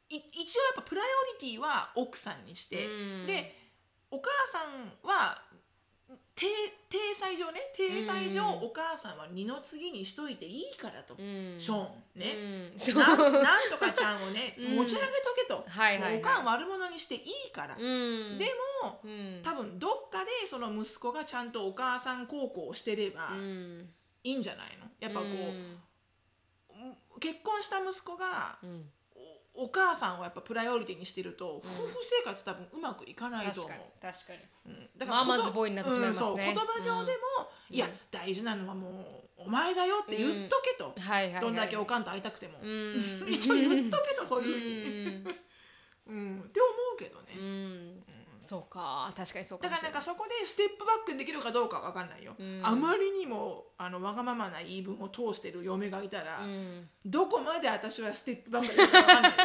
[0.09, 1.05] い一応やっぱプライ
[1.39, 2.89] オリティは奥さんにして、う
[3.25, 3.27] ん。
[3.27, 3.57] で
[4.11, 5.43] お母さんは
[6.37, 6.47] 体
[6.91, 7.61] 体裁上ね。
[7.75, 8.67] 体裁上、うん。
[8.67, 11.57] お母さんは二の次にしといていいからと、うん。
[11.59, 12.95] ショーンね、うん。
[12.95, 14.77] ななんとかちゃんをね、 うん。
[14.77, 18.39] 持ち上げとけと、おかん悪者にしていいから、うん。
[18.39, 18.47] で
[18.83, 19.41] もうん。
[19.43, 23.95] 多分どっかでその息子がちゃんとお母さん孝行をしてればうん。
[24.23, 24.87] いいんじゃないの？
[25.01, 25.81] やっぱこう、うん
[27.19, 28.93] 結婚した息子がうん
[29.57, 31.71] おお母さんをやっぱプライオリティにしてると、うん。
[31.71, 33.77] 夫婦生活多分うまくいかないと思う。
[34.01, 34.13] 確かに。
[34.13, 34.39] 確かに。
[34.75, 34.89] うん。
[34.99, 36.29] だまあまことずボーイになってしまいますね。
[36.29, 37.19] うんそう言葉上でも、
[37.71, 38.89] いやうん大事なのはも
[39.39, 41.41] うお前だよって言っとけと、はいはいはい。
[41.43, 43.25] どんだけおかんと会いたくても、うん。
[43.29, 45.37] 一応言っとけとそうういうふうに、ん。
[46.07, 46.41] うん。
[46.41, 48.05] って思うけどね、うん
[48.47, 49.13] そうか。
[49.17, 52.61] 確かにそうかだからなんかそこでステップバックできるかどうかわかんないよ、うん。
[52.65, 56.89] あまりにもあのわがままな言い分を通してる嫁がいたら、うん。
[57.05, 59.37] どこまで私はステップバックできるかわかんないよ、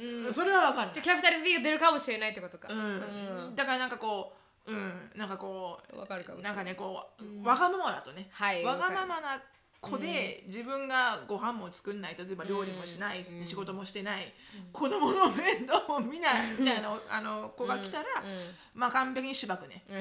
[0.26, 0.32] うん。
[0.32, 1.02] それはわかんない。
[1.02, 2.68] キャピタル B が出るかもしれないってことか。
[2.72, 3.54] うん。
[3.54, 4.32] だからなんかこ
[4.66, 9.42] う、うん、なんかこうんわかるかもしれなんかねこう、うんわがままだとね、はいわがままな
[9.82, 12.14] 子で自分がご飯も作んない。
[12.16, 13.44] 例えば料理もしない、うん。
[13.44, 14.32] 仕事もしてない、
[14.72, 18.80] 子供の面倒も見ないみたいなあの子が来たら、うん。
[18.80, 19.82] まあ完璧にしばくね。
[19.90, 19.96] うん。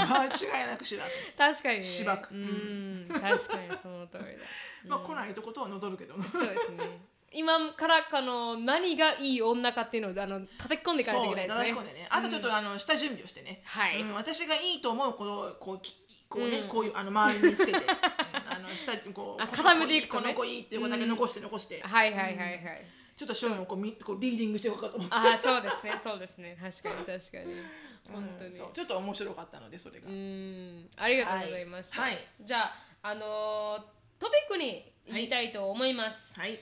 [0.00, 1.82] 間違いなくしばく、確かにね。
[1.82, 2.32] しばく。
[2.32, 3.08] うん。
[3.08, 4.28] 確かにその通りだ。
[4.86, 6.16] まあ来ないとことは望るけど。
[6.16, 7.00] ねそうですね。
[7.34, 11.64] 今からかの何がいい女かっていうのをあの叩き込んでいかないといけないですね。
[11.64, 12.08] そう叩き込んでね。
[12.10, 14.00] あとちょっと、あの下準備をしてね、はい。
[14.00, 14.14] うん。
[14.14, 15.96] 私がいいと思うことをこうき
[16.32, 16.68] こうね、うん。
[16.68, 20.22] こういうあの周りにつけて、うんあの下にこう あこの固めていくとね。
[20.22, 22.86] この子いいっていうだけ残して残して、はいはいはいはい。
[23.16, 25.14] ちょっとショーンをこうみこうリーディングしておこうかと思って。
[25.14, 26.56] ああそうですねそうですね。
[26.60, 27.56] 確かに確かに。
[28.12, 28.50] 本当に。
[28.50, 28.70] うんそう。
[28.72, 30.90] ちょっと面白かったのでそれが、うん。
[30.96, 32.26] ありがとうございました、はい。
[32.40, 33.82] じゃああのー
[34.18, 36.52] トピックに行きたいと思います、はい。
[36.52, 36.60] 今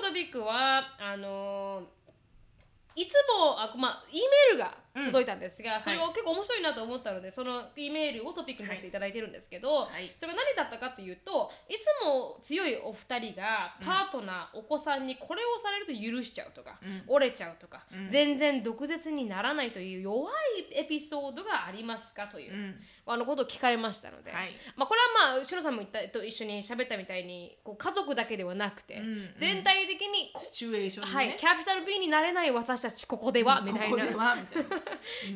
[0.00, 2.02] 日のトピックはあのー
[2.94, 10.12] いつもあまあ E メールが届いたんですが、それを結構面白いなと思ったのでその E メールをトピックにさせていただいてるんですけど、はい。
[10.16, 17.02] それが何だったかというといつも強いお二人がパートナー、お子さんにこれをされると許しちゃうとか、うん。
[17.06, 18.08] 折れちゃうとか、うん。
[18.08, 20.34] 全然毒舌にならないという弱い
[20.72, 22.74] エピソードがありますかという、うん。
[23.06, 24.50] あのことを聞かれましたので、はい。
[24.76, 29.02] まあ、これはまあシロさんも言ったと一緒に喋ったみたいにこう家族だけではなくて、うん。
[29.02, 33.84] うん全体的にこシチュエーションでね、はい、キャピタル B になれない私たちここでは、みたいな。
[33.86, 34.81] ここではみたいな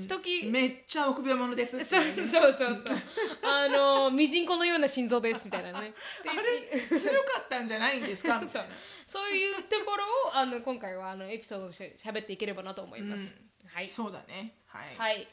[0.09, 2.97] 時めっちゃ臆病者ですそうそうそうそう。
[3.43, 5.93] あのミジンコのような心臓ですみたいなね。
[6.23, 8.39] で あれ強かったんじゃないんですか？
[8.41, 8.69] み たそいう。
[8.69, 8.75] な
[9.07, 14.57] そういうところをあの今回はあのエピソードとして喋っていければなと思います、はい、そうだね。
[14.67, 15.29] はい、はい、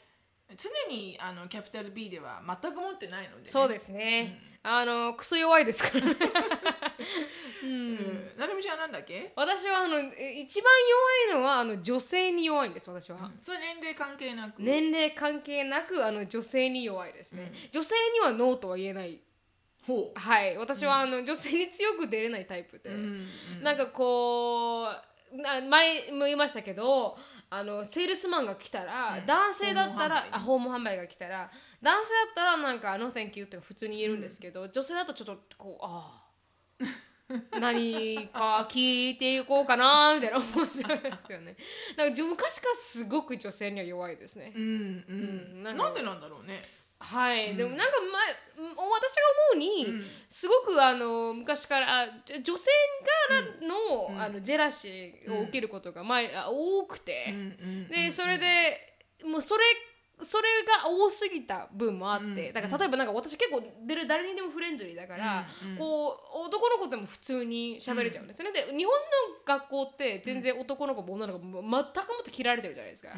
[0.56, 6.16] 常にあのキャピタル B では全く持ってないので、ね、そうですね、あのクソ弱いですからね。
[7.62, 7.96] うん。
[8.38, 9.32] なるみちゃんなんだっけ？
[9.36, 10.72] 私はあのえ一番
[11.28, 14.62] 弱いのはあの女性に弱いんです私は、それ年齢関係なく。
[14.62, 19.20] 年齢関係なくあの女性に弱いですね、女性にはノーとは言えない。
[19.86, 20.56] ほはい。
[20.56, 23.28] 私はあの、女性に強く出れないタイプで、う、うん
[23.62, 24.88] なんかこ
[25.30, 27.18] うな前も言いましたけど
[27.50, 29.26] あのセールスマンが来たら、うん。
[29.26, 31.50] 男性だったらあ訪問販売が来たら
[31.84, 36.24] 男性だったらなんか「No thank you」って普通に言えるんですけど、女性だとちょっとこうあ
[36.80, 41.56] あ何か聞いていこうかなみたいな思っちゃうんですよね。
[41.96, 44.52] なんか昔からすごく女性には弱いですね。
[44.54, 45.52] うんうん。
[45.52, 45.76] うんなか。
[45.76, 46.62] なんんでなんだろうね。
[47.00, 50.10] はい、でもなんか前私が思うに、うん。
[50.28, 52.06] すごくあの昔から
[52.42, 52.70] 女性
[53.28, 54.20] からの,、うん。
[54.20, 57.34] あのジェラシーを受けることが前、あ多くて、
[57.90, 59.64] でそれでもうそれ
[60.20, 60.44] それ
[60.84, 65.78] が多すぎた分もあって、うんだから例えばなんか私結構出る誰にでもフレンドリーだから、うんうん。
[65.78, 68.92] こう男の子でも普通に喋れちゃうんですよね、で日本の
[69.44, 71.82] 学校って全然男の子も女の子も全くも
[72.20, 73.10] って切られてるじゃないですか、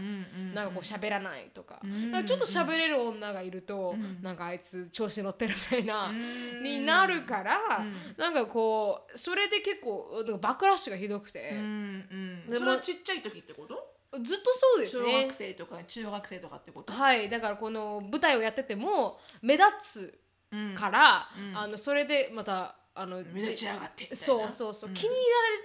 [0.55, 1.81] なんかこう喋らないとか,、か
[2.13, 4.23] らちょっと喋れる女がいると、うん。
[4.23, 6.63] なんかあいつ調子乗ってるみたいな、うん。
[6.63, 7.95] になるから、うん。
[8.17, 12.57] なんかこうそれで結構バックラッシュがひどくて、うんうん。
[12.57, 13.96] それはちっちゃい時ってこと？
[14.12, 16.92] ずっとそうです小ね学生とか中学生とかってこと？
[16.92, 20.19] はいだからこの舞台をやってても目立つ
[20.53, 21.59] うんから、うん。
[21.59, 24.16] あのそれでまたあの目立ちやがってみたいな。
[24.16, 25.14] そうそうそう、気に入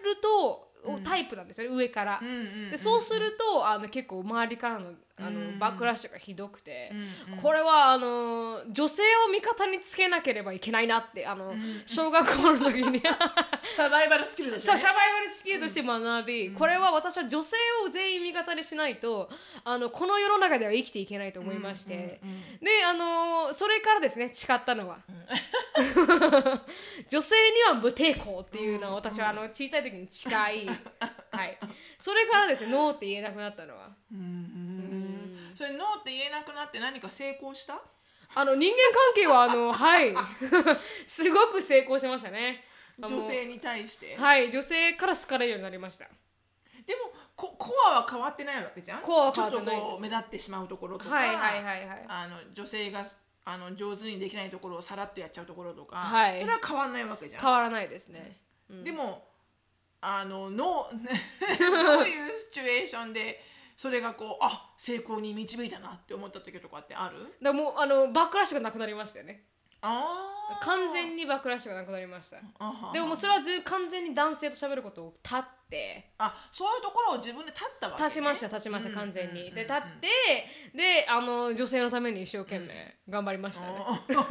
[0.04, 0.72] られると、
[1.04, 2.72] タイプなんですよね上から、うんうんうん。
[2.72, 5.60] でそうするとあの結構周りからのあの、うん。
[5.60, 6.92] バックラッシュがひどくて、
[7.28, 7.42] うんうん。
[7.42, 11.54] これはあの女性を味方につけなければいけないなってあの、
[11.86, 13.02] 小学校の時に。
[13.76, 14.80] サバイバルスキルですよね。
[14.80, 19.30] サバイバルスキルとして学び、これは私は女性を全員味方にしないと
[19.64, 22.22] あのこの世の中では生きていけないと思いまして、
[22.62, 25.00] であのそれからですね誓ったのは、
[27.08, 30.34] 女性には無抵抗っていうのは私はあの小さい時に誓い、
[31.32, 31.58] はい、
[31.98, 33.90] それからですねノーって言えなくなったのは。
[35.56, 37.80] それノーって言えなくなって何か成功した？
[38.34, 40.14] あの人間関係はあの はい。
[41.06, 42.64] すごく成功しましたね。
[43.00, 44.16] 女性に対して？
[44.18, 44.52] はい。
[44.52, 46.06] 女性から好かれるようになりました。
[46.86, 49.02] でもココアは変わってないわけじゃん？
[49.02, 52.06] コアは変わってないちょっとこう目立ってしまうところとか、はいはいはいはい。
[52.08, 53.04] あの女性が
[53.44, 56.40] あの上手にできないところをさらっとやっちゃうところとか、はい。
[56.40, 57.42] それは変わんないわけじゃん。
[57.42, 58.40] 変わらないですね。
[58.70, 59.28] でも
[60.00, 63.44] あのの どういうシチュエーションで
[63.82, 67.18] それがこうあ成功に導いたなって思った時とかってある？
[67.18, 69.46] だからもうあの backlash がなくなりましたよね。
[69.82, 72.38] あー完全に backlash がなくなりました。
[72.60, 79.50] あはでももうそれはず完全に男性と喋ることを断ってあそういうところを自分で断ったわけ、ね、断ちました断ちました完全に。
[79.50, 83.74] うんで断ってであの女性のために一生懸命頑張りましたね。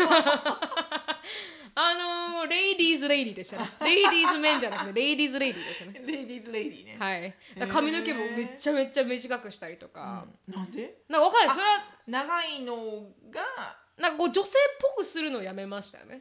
[1.75, 1.95] あ
[2.43, 3.71] の ladies' lady でしたね。
[3.81, 6.03] ladies' man じゃなくて ladies' lady でしたね。
[6.05, 7.23] ladies' lady ね、はい。
[7.23, 10.27] だから髪の毛もめっちゃめっちゃ短くしたりとか。
[10.49, 11.03] なんで？
[11.09, 11.57] なんかわかんない。
[11.57, 16.21] それは長いのがなんかこう女性っぽくするのをやめましたよね。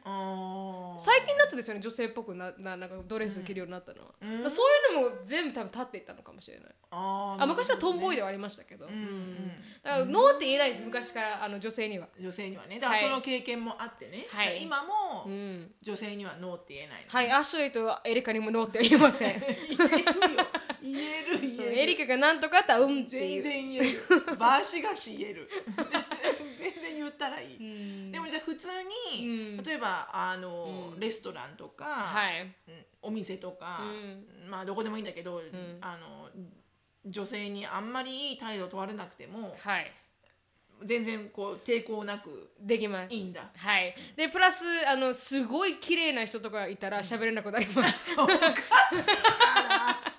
[0.98, 6.66] 最近だったですよね女性っぽくなななんかドレス着るようになったのは、だからそういうのも全部多分立っていったのかもしれない。
[6.92, 9.48] あーあ昔はトンボーイでではありましたけど、んうん
[9.82, 12.78] だからノーって言えないです昔からあの女性には、女性にはね。
[12.78, 13.08] だからはい。
[13.08, 14.62] その経験もあってね、はい。
[14.62, 19.40] 今もうん、女性にはノーって言えないの、はいアシュレイとエリカにもノーって言えません。
[19.40, 20.46] 言えるよ。
[20.82, 21.78] 言える言える。
[21.80, 24.36] エリカがなんとかあったらうんってい全う然言える。
[24.38, 25.48] バシガシ言える
[27.26, 28.12] ったらいい、うん。
[28.12, 28.68] でもじゃあ普通
[29.12, 29.62] に、うん。
[29.62, 32.42] 例えばあの、レストランとか、はい。
[32.42, 32.50] うん
[33.02, 33.80] お店とか、
[34.50, 35.40] まあどこでもいいんだけど、
[35.80, 36.28] あの
[37.06, 39.90] 女性にあんまりいい態度を問われなくてもはい。
[40.84, 43.14] 全然こう抵抗なくできます。
[43.14, 43.50] いいんだ。
[43.54, 43.94] はい。
[44.16, 48.02] でプラスあのすごい綺麗な人とかいたら喋れなくなります。
[48.16, 49.14] おかしいか
[49.56, 50.09] ら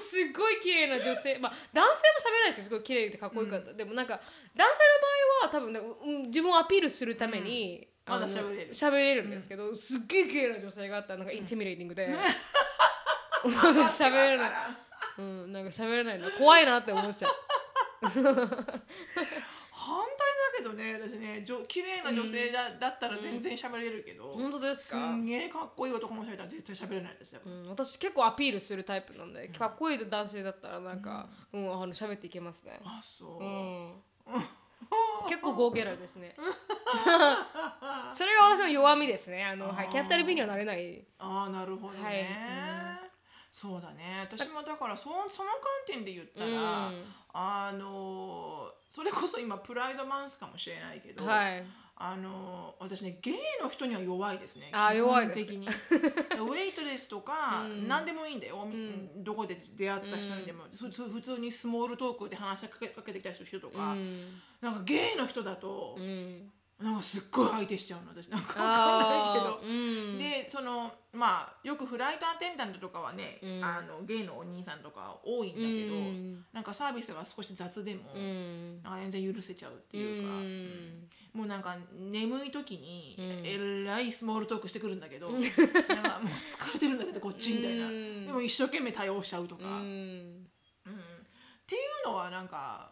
[0.00, 1.38] すっごい綺麗な女性。
[1.38, 2.64] まあ男性も喋らないですよ。
[2.64, 4.20] すごい綺麗でかっこよかった、でもなんか
[4.56, 8.72] 男性の場合は多分自分をアピールするために、まだあの喋れる。
[8.72, 12.08] 喋れるんですけど、すっげえ綺麗な女性があったらなんかインティミレーティングで、
[13.44, 14.50] 私喋れない、
[15.18, 16.30] うん、なんか喋れないの。
[16.32, 17.32] 怖いなって思っちゃう。
[18.02, 18.74] 反対だ
[20.60, 32.80] けどね私ねじょ綺麗な女性だ,、だったら全然喋れるけど、本当ですすかんげえかっこいい男の人いたら絶対喋れない私だから、うん、私結構アピールするタイプなんで、かっこいい男性だったらなんか、うん、あの喋っていけますね。
[32.84, 33.94] あそう、うん、
[35.28, 36.34] 結構ゴーゲラですね。
[38.12, 39.44] それが私の弱みですね。
[39.44, 41.04] あの、はい、キャピタル B にはなれない。
[41.18, 43.10] ああなるほどね、はい。
[43.50, 44.28] そうだね。
[44.30, 47.04] 私もだからそその観点で言ったら、うん。
[47.32, 48.59] あの
[48.90, 51.64] それこそ今プライドマンスかもしれないけど、はい。
[52.02, 54.70] あの私ねゲイの人には弱いですね。
[54.72, 55.68] あ弱い的に。
[55.68, 58.66] ウェイトレスとか、何でもいいんだよ、
[59.16, 64.40] どこで出会った人にでも、ふつ普通にスモールトークで話しかけかけてきた人とか、うん。
[64.60, 66.50] なんかゲイの人だと、うん。
[66.80, 68.28] なんかすっごい相手しちゃうの私。
[68.28, 69.60] なんかわかんないけど。
[69.62, 70.18] うん。
[70.18, 73.64] でそのまあよくフライトアテンダントとかはね、うん。
[73.64, 76.44] あのゲイのお兄さんとか多いんだけど、うん。
[76.52, 78.82] なんかサービスが少し雑でも、うん。
[78.82, 81.38] なんか全然許せちゃうってういうか、ん。
[81.38, 83.46] もうなんか眠い時にん。
[83.46, 85.48] えらいスモールトークしてくるんだけど、なんか
[86.22, 88.26] もう疲れてるんだけどこっちみたいな、うん。
[88.26, 90.46] でも一生懸命対応しちゃうとか、ううんん。
[90.82, 92.90] っていうのはなんか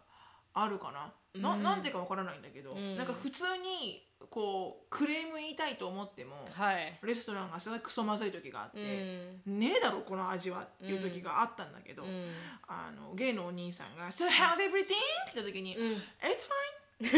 [0.63, 1.13] あるかな？
[1.35, 6.99] ななんていうかわからないんだけど、んなんか普通にこうクレーム言いたいと思っても、はい。
[7.03, 8.81] レストランがすごいクソまずい時があって、
[9.47, 9.59] うん。
[9.59, 12.33] ねえだろこの味はっていう時があったんだけど、うん。
[12.67, 16.99] あのゲイのお兄さんが「So how's everything?」って言った時に「うん It's fine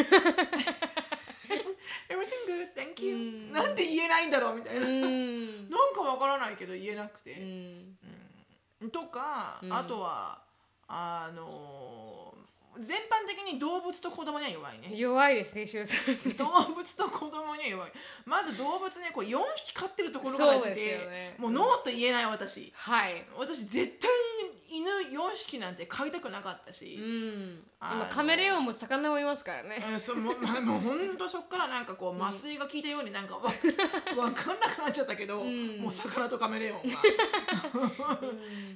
[2.10, 5.70] everything good thank you、なんで言えないんだろうみたいな、うん。
[5.70, 7.96] なんかわからないけど言えなくうて、ん。
[8.90, 10.42] とか、あとは
[10.88, 12.29] あの
[12.78, 14.96] 全般的に動物と子供には弱いね。
[14.96, 15.96] 弱いですね、しゅうさ
[16.28, 16.36] ん。
[16.36, 17.92] 動物と子供には弱い。
[18.24, 21.34] まず動物ねこう4匹飼ってるところからですよね。
[21.38, 22.72] もうノーと言えない私。
[22.74, 23.26] はい。
[23.36, 24.10] 私絶対
[24.70, 27.64] 犬4匹なんて飼いたくなかったし、うん。
[27.80, 29.84] あカメレオンも魚もいますからね。
[29.90, 33.42] うんそうもうまもうほんとそっからなんかこう麻酔が効いたようになんかわ
[34.16, 35.78] わかんなくなっちゃったけど、ん。
[35.78, 37.02] もう魚とカメレオンが。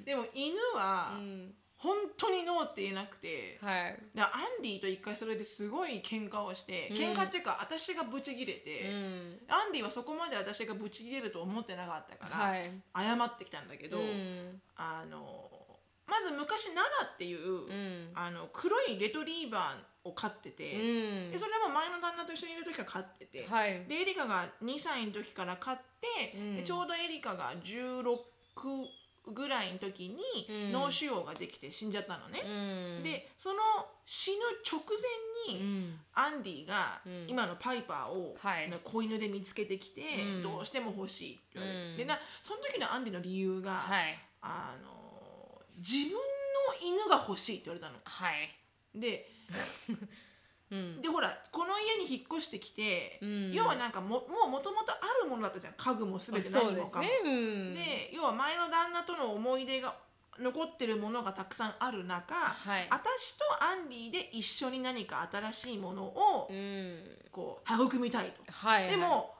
[0.04, 1.54] でも犬はうん
[1.84, 3.96] 本当にノーって言えなくて、はい。
[4.14, 4.28] でア
[4.58, 9.38] ンディと一回それですごい喧嘩をして喧嘩っていうか私がブチギレて、うん。
[9.48, 12.70] アンディはそこまで私がブチギレると思ってなかったから、はい。
[12.96, 14.62] 謝ってきたんだけど、うん。
[14.76, 15.50] あの
[16.06, 18.10] まず昔ナナっていう、うん。
[18.14, 21.32] あの黒いレトリーバーを飼ってて、うん。
[21.32, 23.84] でそれも前の旦那と一緒にいる時から飼ってて、はい。
[23.86, 28.16] でエリカが2歳の時から飼って、ちょうどエリカが16
[29.32, 30.72] ぐらいの時にうん。
[30.72, 32.40] 脳腫瘍ができて死んじゃったのね。
[32.44, 33.02] うん。
[33.02, 33.56] でその
[34.04, 34.38] 死ぬ
[34.70, 34.82] 直
[35.46, 36.00] 前うに、ん。
[36.14, 37.26] アンディがうん。
[37.28, 38.36] 今のパイパーを、
[38.82, 40.42] 子犬で見つけてきて、うん。
[40.42, 41.96] どうしても欲しいって言われて、うん。
[41.96, 44.18] でなその時のアンディの理由が、はい。
[44.42, 46.18] あの自分の
[46.82, 47.98] 犬が欲しいって言われたの。
[48.04, 48.54] はい。
[48.94, 49.28] で
[50.74, 51.00] うん。
[51.00, 53.52] でほらこの家に引っ越してきて、うん。
[53.52, 55.74] 要はなんかももうもともとあるものだったじゃん。
[55.76, 57.04] 家具も全てそう何もかも。
[57.04, 57.10] ね。
[57.24, 57.74] うん。
[57.74, 59.94] で要は前の旦那との思い出が
[60.38, 62.88] 残ってるものがたくさんある中、はい。
[62.90, 66.98] 私とアンディで一緒に何か新しいものをうん。
[67.30, 68.52] こう育みたいと。
[68.52, 69.34] はいでも、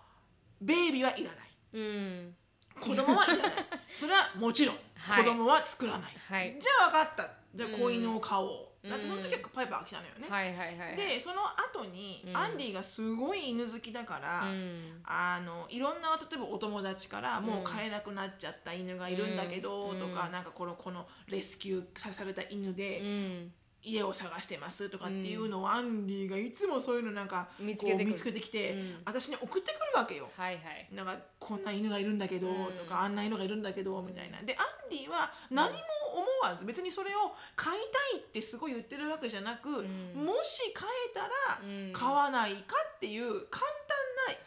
[0.61, 1.39] ベイビーはいらない。
[1.73, 2.37] うん。
[2.81, 3.53] 子供はいらない。
[3.93, 5.25] それはもちろん、はい。
[5.25, 6.57] 子供は作らない、はい。
[6.61, 7.31] じゃあ分かった。
[7.55, 12.37] じゃあ子犬を飼おう、うんだってその時はパイパーが来たのよね、はいはいはいでその後に、うん。
[12.37, 15.01] アンディがすごい犬好きだから、うん。
[15.05, 19.99] あのいろんな例えばお友達からもう飼えなくなっちゃった犬がいるんだけど、うん。
[19.99, 23.53] とか、うんなんかこのこのレスキューさされた犬でうん。
[23.87, 27.95] 家を探してますとかっていうのをアンディがいつもそういうのなんか見つけ
[28.33, 28.95] てきて、うん。
[29.05, 30.29] 私に送ってくるわけよ。
[30.37, 30.89] はいはい。
[30.91, 32.55] なんかこんな犬がいるんだけど、うん。
[32.79, 34.41] とかあんな犬がいるんだけど、みたいな。
[34.43, 35.79] でアンディは何も
[36.15, 37.79] 思わず別にそれを飼い
[38.13, 40.15] たいってすごい言ってるわけじゃなく、ん。
[40.15, 41.29] もし飼えたら
[41.63, 41.93] うん。
[41.93, 43.67] 飼わないかっていう簡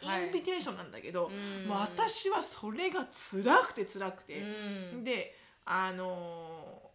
[0.00, 1.68] 単なインビテーションなんだけど、うん。
[1.68, 5.04] もう私はそれが辛くて辛くて、うん。
[5.04, 6.88] であのー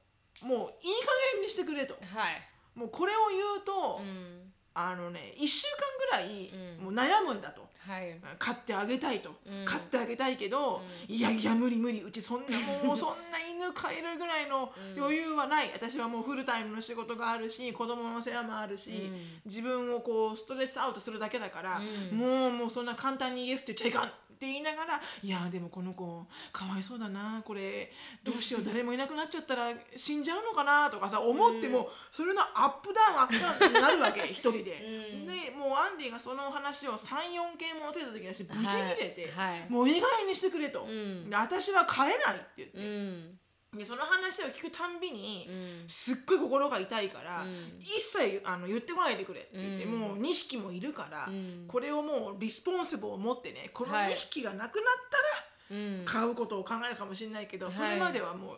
[0.44, 1.94] もういい加減にしてくれと。
[1.94, 2.00] は
[2.32, 2.80] い。
[2.80, 4.52] もうこれを言うと、うん。
[4.74, 6.84] あのね1週間ぐらいうん。
[6.86, 7.63] もう悩むんだと。
[7.88, 8.16] はい。
[8.40, 9.66] 買ってあげたいと、うん。
[9.66, 12.02] 買ってあげたいけど、いやいや無理無理。
[12.02, 19.22] うちそんなもうそんな犬飼えるぐらいの余裕はない、私はもうフルタイムの仕事があるし子供の世話もあるし、うん。
[19.46, 21.82] 自分をこうストレスアウトするだけだから、
[22.12, 22.18] うん。
[22.18, 27.42] もうもうそんな簡単にイエスって言っちゃいかんって言いながらいやでもこの子かわいそうだな。
[27.46, 27.92] これ
[28.24, 28.64] どうしよう。
[28.66, 34.24] 誰もいなくなっちゃったら死んじゃうのかなとかさ思っても、それのアップダウンアップダウンになるわけ。
[34.28, 35.14] 一人で。
[35.14, 35.26] うん。
[35.26, 39.60] でもうアンディがその話を34件もついた時に私ブチ切れて、はい。
[39.60, 41.30] はいもう意外にしてくれと、ん。
[41.30, 43.40] で私は買えないって言って、うん。
[43.78, 45.88] でその話を聞くたんびに、うん。
[45.88, 47.80] すっごい心が痛いから、うん。
[47.80, 50.00] 一切あの言ってこないでくれって言って、うん。
[50.00, 51.66] もう2匹もいるから、うん。
[51.68, 54.70] これをもうリスポンシブルを持ってねこのはい2匹がなくなっ
[55.10, 56.06] たらうん。
[56.06, 57.76] 買うことを考えるかもしれないけど、はい。
[57.76, 58.58] それまではもう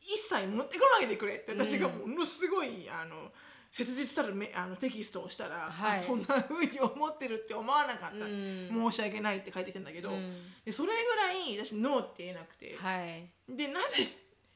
[0.00, 3.32] 一切持ってこないでくれって私がものすごい、あの
[3.70, 5.92] 切実たるめあのテキストをしたら、はい。
[5.94, 8.68] あそんな風に思ってるって思わなかった、うん。
[8.68, 10.34] 申し訳ないって書いてきたんだけど、うん。
[10.64, 13.30] でそれぐらい私ノーって言えなくて、はい。
[13.48, 14.08] でなぜ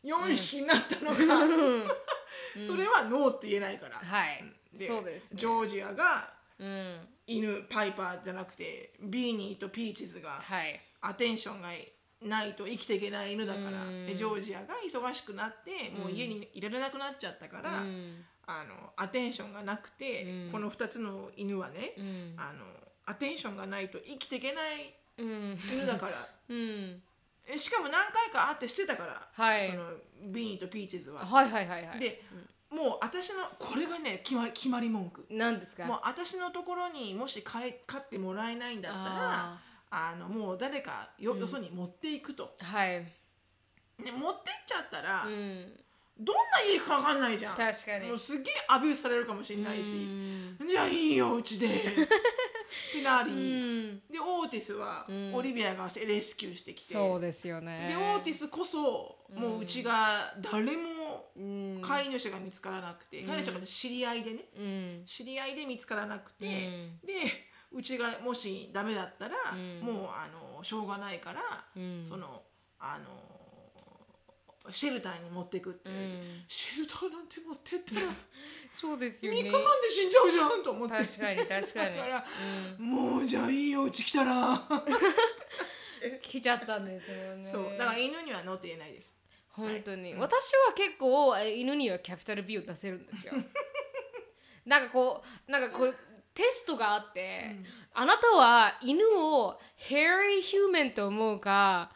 [0.05, 1.17] 4匹になったのか、
[2.67, 4.45] それはノーって言えないから、はい。
[4.73, 5.39] でそうですね。
[5.39, 7.09] ジョージアがうん。
[7.27, 10.81] 犬パイパーじゃなくてビーニーとピーチズがはい。
[11.01, 11.71] アテンションが
[12.23, 18.25] ないと生きていけない犬だから、ジョージアが忙しくなってもう家にいられなくなっちゃったから、うん
[18.59, 20.53] あのアテンションがなくて、うん。
[20.53, 22.35] この2つの犬はね、うん。
[22.37, 22.65] あの
[23.07, 25.59] アテンションがないと生きていけないうん。
[25.73, 26.29] 犬だから。
[26.49, 27.03] うん。
[27.47, 29.69] えしかも何回か会ってしてたから、はい。
[29.71, 29.93] その
[30.29, 31.25] ビーニーとピーチズは。
[31.25, 31.99] はいはいはいはい。
[31.99, 32.23] で、
[32.71, 35.27] もう私のこれがね決まり決まり文句。
[35.31, 35.85] 何ですか？
[35.87, 42.57] もう私のところにもし飼え飼ってもらえないんだったらああのもう誰かよ,、よそに持っていくと。
[42.61, 43.05] はい。
[43.99, 45.85] で持ってっちゃったら、うん
[46.21, 47.57] どんな家か分かんないじゃん。
[47.57, 48.09] 確かに。
[48.09, 49.93] もうすげえアビュースされるかもしれないし、
[50.61, 50.69] うん。
[50.69, 51.67] じゃあいいようちで。
[52.91, 54.03] ってなり、うん。
[54.11, 55.35] でオーティスは、ん。
[55.35, 56.93] オリビアがレスキューしてきて。
[56.95, 57.89] そうですよね。
[57.89, 61.83] でオーティスこそ、もううちが誰もうん。
[61.83, 64.45] 飼い主が見つからなくて、飼い主が知り合いでね。
[64.57, 65.05] うん。
[65.07, 67.01] 知り合いで見つからなくて、うん。
[67.07, 67.15] で
[67.73, 69.81] うちがもしダメだったら、ん。
[69.81, 71.41] もうあのしょうがないから、
[71.77, 72.05] うん。
[72.05, 72.43] その
[72.79, 73.30] あの
[74.69, 75.93] シェルターに持ってくってう。
[75.93, 76.45] ん。
[76.47, 78.03] シェルターなんて持ってったら
[78.71, 80.97] そうですよ3日ね間で死んじゃうじゃんと思って。
[80.97, 81.97] 確かに確かに。
[81.97, 82.27] だから、
[82.79, 84.61] もうじゃあいいようち来たら。
[86.23, 87.45] 来ちゃったんですよね。
[87.45, 87.77] そう。
[87.79, 89.15] だから犬にはノーって言えないです。
[89.51, 90.21] 本当に、うん。
[90.21, 93.35] 私は結構え犬にはキャピタル B を出せるんですよ。
[94.67, 95.97] なんかこうなんかこう
[96.35, 97.57] テストがあって、
[97.93, 101.93] あなたは犬をヘリーヒューマンと思うか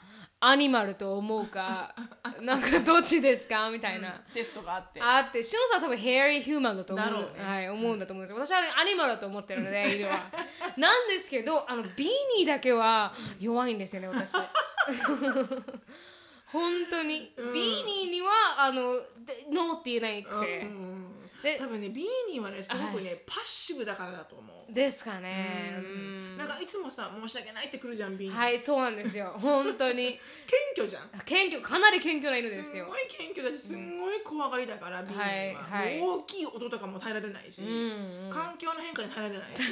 [0.47, 1.95] アニマルと思うか
[2.41, 5.01] なんかどっちですかみたいな、テストがあって。
[5.01, 7.43] あって、しのさんは多分ヘリーヒューマンだと思うね。
[7.43, 8.47] はい、思うんだと思うんですよ。
[8.47, 10.25] 私はアニマルだと思ってるので、犬は。
[10.77, 14.33] なんですけど、あのビーニーだけは弱いんですよね、私。
[16.47, 21.24] 本当に、ビーニーにはあのでノーって言えないくて、うんで
[21.59, 25.75] 多分ねビーニーはねすごくね、 passive だからだと思う、ですかね。
[25.79, 26.39] うん。
[26.39, 29.35] なんかいつもさ申し訳ないってくるじゃんビーニー、はい、そうなんですよ。
[29.39, 30.19] 本当に。
[30.47, 31.11] 謙虚じゃん。
[31.25, 32.85] 謙虚、かなり謙虚な犬ですよ。
[32.85, 36.01] すごい謙虚だしすんごい怖がりだから、ビーニーは、はいはい。
[36.01, 37.69] 大きい音とかも耐えられないし、うん
[38.27, 39.63] うん、環境の変化に耐えられないし。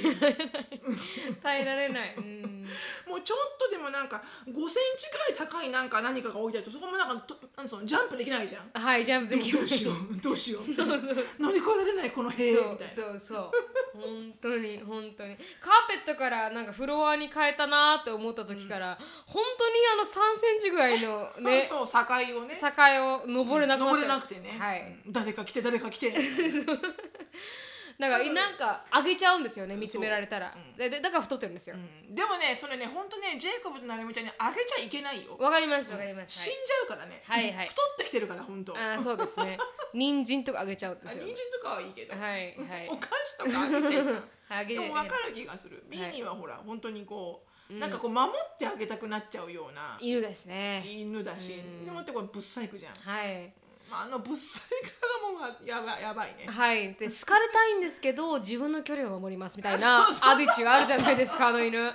[1.42, 2.14] 耐えられない。
[2.16, 2.66] うん。
[3.08, 8.82] もうちょっとでもなんか5センチくらい高いなんか何かが置いてあるとそこもなんかとなんそのジャンプできないじゃん。
[8.82, 10.64] はい、ジャンプできどないうしようどうしよう。
[10.72, 12.92] そうそう乗り越えられないこの塀みそうたいな。
[12.92, 13.50] そうそう
[13.94, 15.36] 本当に本当に。
[15.60, 22.54] カーペットからなんかフロアに変えたなって思った時から、本当にあの3センチぐらいのね そう境をね。
[22.54, 22.68] 境
[23.14, 24.96] を登れなくなっ登ちゃうれなくてね、はい。
[25.06, 26.12] 誰か来て誰か来て
[28.02, 31.76] だからなんか上げちゃうんですよね見つめられたら、ででだから太ってるんですよ。
[31.76, 32.12] うん。
[32.12, 35.36] でもねそれね本当ねジェイコブとナルミちゃんにあげちゃいけないよ。
[35.38, 37.68] わかりますわかります、死んじゃうからね、はいはい。
[37.68, 38.76] 太ってきてるから本当。
[38.76, 39.56] あーそうですね。
[39.94, 42.88] 人参とかあげちゃうんですよあ人参とかはいいけど、はいはい。
[42.90, 44.22] お菓子とかあげちゃいけない。
[44.50, 45.84] あげでも分かる気がする。
[45.88, 49.96] ビーニーはほら本当にこう、なんかこう守ってあげたくなっちゃうような。
[50.00, 50.82] 犬ですね。
[50.84, 53.52] 犬だし、でもってこれぶっ細工じゃん、はい
[53.92, 54.96] まあ、あのぶっ細工さ
[55.36, 56.46] がもうやばやばいね。
[56.48, 61.78] はい、で好かれたいんですけど自分の距離を守りますみたいなアディチューあるじゃないですかあの犬。
[61.78, 61.92] 疲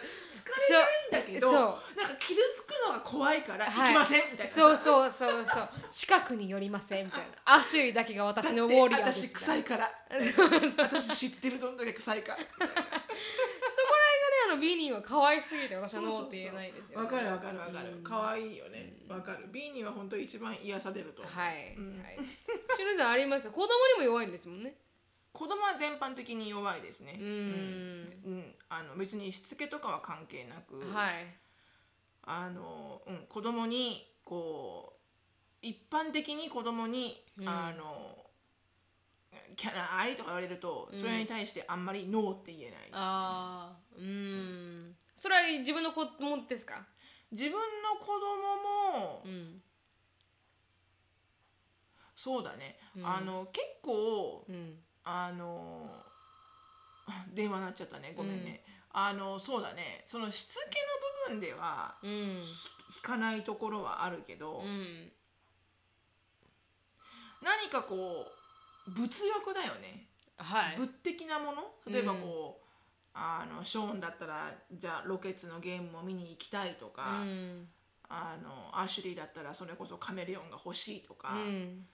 [0.49, 1.61] れたいんだけどそう
[1.97, 3.93] なんか傷つくのが怖いからはい。
[3.93, 4.51] 行きません、みたいな。
[4.51, 5.69] そううそうそうそう。
[5.91, 7.27] 近くに寄りませんみたいな。
[7.57, 9.91] アシュリーだけが私のウォーリアーです私臭いから。
[10.77, 12.83] 私知ってるどんだけ臭いかそこら辺がね
[14.45, 17.99] あのビーニーは可愛すぎて私はノーって言えないですよ、わかるわかるわかる。
[18.03, 18.93] 可愛いよね。
[19.09, 19.47] わかる。
[19.51, 21.75] ビーニーは本当一番癒されるとはい、はい。
[22.25, 23.51] しのさんありますよ。
[23.51, 24.75] 子供にも弱いんですもんね
[25.37, 27.17] 子供は全般的に弱いですね。
[27.19, 27.29] うーん。
[28.25, 31.27] うん、あの別にしつけとかは関係なく、はい。
[32.23, 34.93] あの、うん、子供にこ
[35.61, 38.25] う一般的に子供に、あの
[39.55, 44.95] キャラ愛とか言われるとそれに対してあんまりノーって言えない、ああうーん。
[45.15, 46.83] それは自分の子供ですか？
[47.31, 47.59] 自分の
[47.99, 49.61] 子供も、うん。
[52.15, 54.79] そうだね、あの結構うん
[55.09, 56.03] あの
[57.33, 58.13] 電話になっちゃったね。
[58.13, 60.01] ごめんね、あのそうだね。
[60.05, 60.81] そのしつけ
[61.25, 62.11] の部分ではうん。
[62.11, 65.11] 引かないところはあるけど、うん。
[67.41, 68.25] 何かこ
[68.87, 70.77] う物欲だよね、はい。
[70.77, 71.73] 物的なもの？
[71.85, 72.65] 例えばこう、
[73.13, 77.69] あのショーンだったらじゃあロケッツのゲームを見に行きたいとか、うん。
[78.09, 81.87] あのアシュリーだったらそれこそカメレオンが欲しいとか、うん。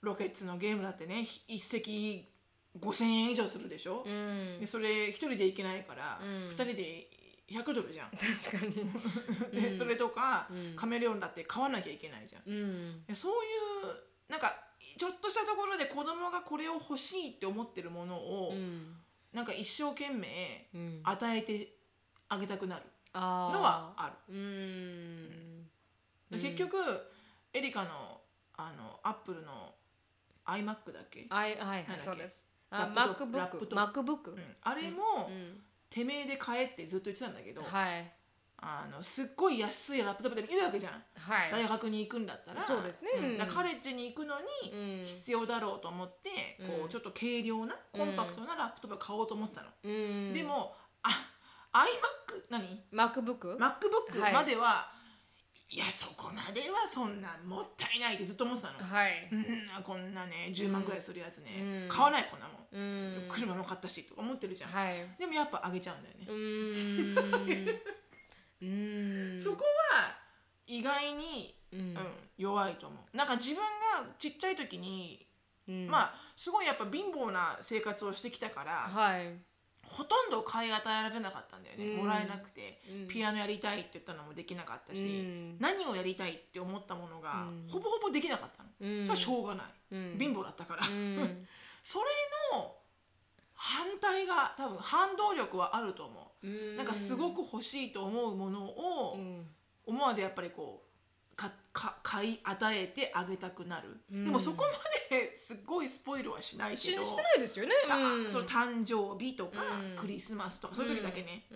[0.00, 2.33] ロケッツのゲームだってねひ一席
[2.78, 4.58] 5,000円以上するでしょ、うん。
[4.60, 6.48] でそれ一人で行けないから、うん。
[6.50, 7.08] 二人で
[7.48, 8.10] 100ドルじゃん。
[8.10, 8.90] 確かに。
[9.52, 10.76] でそれとか、うん。
[10.76, 12.42] カメレオンだって買わなきゃいけないじゃん。
[12.46, 13.04] うん。
[13.06, 13.46] でそうい
[13.90, 14.54] うなんか
[14.96, 18.96] ちょっとしたところで子供がこれを欲しいって思ってるものを、うん。
[19.32, 21.00] なんか一生懸命うん。
[21.04, 21.76] 与えて
[22.28, 24.34] あげたくなるあのはある。
[24.34, 25.70] ーうん。
[26.30, 26.76] で結局
[27.52, 28.20] エリカの
[28.56, 29.74] あのアップルの
[30.46, 34.56] iMac だっけ、はいはいはいそうですあラップトップラップトップ MacBook うん。
[34.62, 35.60] あれも、うん
[35.90, 38.12] てめえで買えってずっと言ってたんだけど、はい。
[38.58, 41.52] あのすっごい安いラップトップでいいわけじゃん、はい。
[41.52, 43.10] 大学に行くんだったらそうですね。
[43.38, 43.46] うん。
[43.46, 45.06] カレッジに行くのにうん。
[45.06, 46.30] 必要だろうと思って、
[46.66, 46.88] こううん。
[46.88, 50.32] ちょっと軽量なコンパクトなラップトップを買おうと思ってたの、うん。
[50.34, 51.10] でもあ
[51.74, 54.90] iMac 何？MacBook MacBook までは、
[55.70, 59.28] い、やそこまではそんなもったいないってずっと思ってたの、はい。
[59.32, 61.88] うん、こんなね10万くらいするやつね、うん。
[61.88, 63.28] 買わないこんなもん、うん。
[63.28, 65.06] 車も買ったしとか思ってるじゃん、はい。
[65.18, 66.26] でもやっぱあげちゃうんだよね、
[68.60, 69.40] うーん。
[69.40, 70.16] そこは
[70.66, 71.98] 意外に、ううんん
[72.36, 73.16] 弱いと思う。
[73.16, 75.26] なんか自分がちっちゃい時に、
[75.66, 75.88] うん。
[75.88, 79.36] まあすごいやっぱ貧乏な生活をしてきたから、はい
[79.86, 82.04] ほとんど買い与えられなかったんだよね、うん。
[82.04, 83.08] もらえなくて、うん。
[83.08, 85.56] ピアノやりたいって言ったのもできなかったし、うん。
[85.60, 87.68] 何をやりたいって思ったものが、うん。
[87.68, 89.06] ほぼほぼできなかったの、うん。
[89.06, 90.16] それはしょうがない、うん。
[90.18, 91.46] 貧乏だったから、うん。
[91.82, 92.04] それ
[92.52, 92.76] の
[93.54, 99.46] 反対が多分反動力はあると思う、なんかすごく欲しいと思うものを、うん。
[99.86, 100.83] 思わずやっぱりこう
[101.36, 107.02] かか買い与えてあげたくなる、でもそこまですごいスポイルはしないけど。
[107.02, 107.72] ししてないですよね。
[107.90, 108.30] あうん。
[108.30, 109.96] その誕生日とか、うん。
[109.96, 111.46] クリスマスとかそういう時だけね、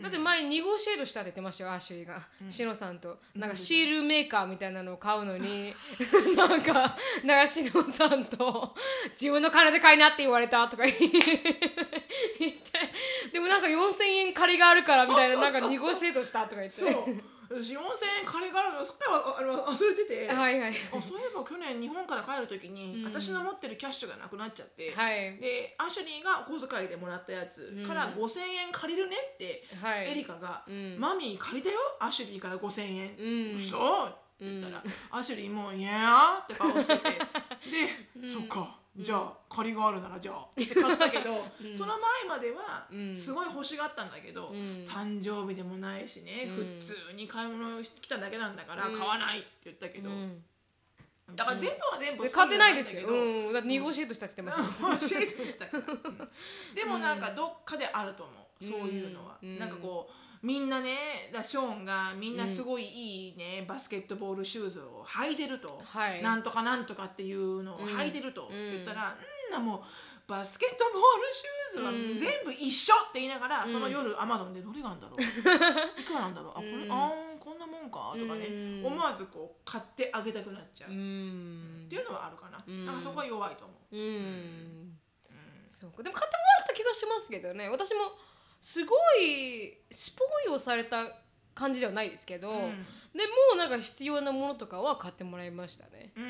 [0.00, 3.18] だって前ニゴシエードしたって言ってましたよアシュリーが、シノさんと。
[3.34, 5.74] なんかシールメーカーみたいなのを買うのに
[6.36, 8.76] なんかなんかシノさんと
[9.20, 11.08] 自分の金で買いなって言われたとか言って。
[13.32, 16.80] でもなんか4000円借りがあるからみたいななんかニゴシエードしたとか言って
[17.50, 17.78] 私4000
[18.20, 20.74] 円借りがあるのそっからあの忘れてて、はいはい。
[20.92, 23.04] あそういえば去年日本から帰る時に、うん。
[23.04, 25.38] 私の持ってるキャッシュがなくなっちゃって、はい。
[25.38, 30.10] でアシュリーがお小遣いでもらったやつから5000円借りるねって、はい。
[30.10, 30.96] エリカが、うん。
[30.98, 33.54] マミー借りたよアシュリーから5000円、うん。
[33.54, 33.76] 嘘？
[33.78, 37.10] って言ったら、アシュリーも「いやー」って顔してて。
[38.14, 40.46] で、そっかじゃあ借りがあるならじゃあ。
[40.60, 43.16] って買ったけど、 その前まではうん。
[43.16, 44.84] すごい欲しがったんだけど、ん。
[44.84, 46.78] 誕生日でもないしね、うん。
[46.80, 48.98] 普通に買い物してきただけなんだからうん。
[48.98, 50.44] 買わないって言ったけど、うん。
[51.36, 56.28] だから全部は全部買ってないですよ、ううん、だってニゴシエードしたって言ってました、教えてほしたから、うん。
[56.74, 59.58] でもなんかどっかであると思う、そういうのは、うん。
[59.58, 66.22] なんかこうみんなねだショーンがみんなすごいいいね、バスケットボールシューズを履いてると、はい。
[66.22, 68.48] なんとかなんとかっていうのを履いてると、ん。
[68.50, 69.16] 言ったら
[69.48, 69.80] うんなもう
[70.28, 75.22] バスケットボールシューズは全部一緒って言いながら、その夜アマゾンでどれがなんだろう
[76.00, 76.50] いくらなんだろう？
[76.50, 76.92] あこれ、うん。
[76.92, 78.86] あーこんなもんかとかね、うん。
[78.86, 82.86] 思わずこう買ってあげたくなっちゃう、うっんていうのはあるかな、ん。
[82.86, 83.96] なんかそこは弱いと思う。
[83.96, 84.98] うん。
[85.70, 86.02] そうか。
[86.02, 87.68] でも買ってもらった気がしますけどね。
[87.70, 88.00] 私も
[88.60, 91.04] すごいスポイルされた
[91.54, 92.52] 感じではないですけど、ん。
[93.14, 96.26] でもなんか必要なものとかは買ってもらいましたね、うんう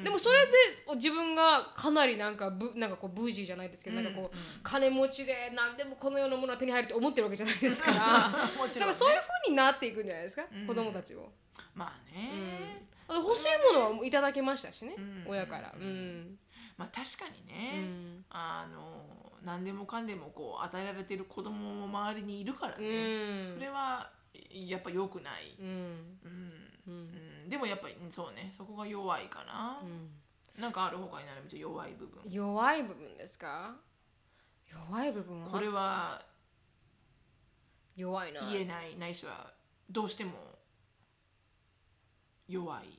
[0.00, 0.52] んでもそれで
[0.96, 8.80] 自分がかなりなんかブなんかこうブージーじゃないですけど、なんかこう金持ちで何でもこのようなものは手に入ると思ってるわけじゃないですから もちろんね。
[8.80, 10.66] なんかそういう風になっていくんじゃないですか、うん。
[10.66, 11.32] 子供たちを。
[11.74, 15.24] まあね、欲しいものはいただけましたしね、ん。
[15.26, 15.72] 親から。
[15.74, 16.38] うん。
[16.76, 18.24] まあ確かにうね、ん。
[18.28, 23.44] あの何でもかんでもこう与えられてる子供も周りにいるからうね、ん。
[23.44, 24.10] それは
[24.50, 25.66] やっぱ良くない、うん。
[25.66, 26.18] うん。
[26.86, 26.94] うん。
[27.44, 27.48] うん。
[27.48, 28.50] でもやっぱりそうね。
[28.56, 29.82] そこが弱いかな、
[30.58, 32.22] なんかある他になるみたい弱い部分。
[32.24, 33.76] 弱い部分ですか？
[34.70, 35.50] 弱い部分は？
[35.50, 36.22] これは
[37.96, 38.40] 弱いな。
[38.50, 38.96] 言えない。
[38.96, 39.52] ないしは
[39.90, 40.32] どうしても
[42.48, 42.98] 弱い。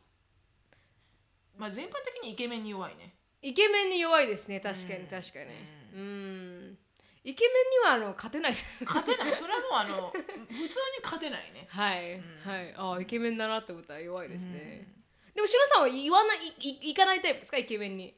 [1.58, 3.16] まあ全般的にイケメンに弱いね。
[3.42, 4.60] イケメンに弱いですね。
[4.60, 5.50] 確かに確かに
[5.96, 6.78] うん。
[7.24, 8.86] イケメンにはあの勝てないです。
[8.86, 9.36] 勝てない。
[9.36, 10.24] それはもうあの普通
[10.60, 10.68] に
[11.02, 11.66] 勝てないね。
[11.70, 12.74] はい、はい。
[12.78, 14.88] ああイケメンだなって思ったら弱いですね、
[15.34, 17.58] でもしのさんは言わないいい行かないタイプですか？
[17.58, 18.14] イケメンに。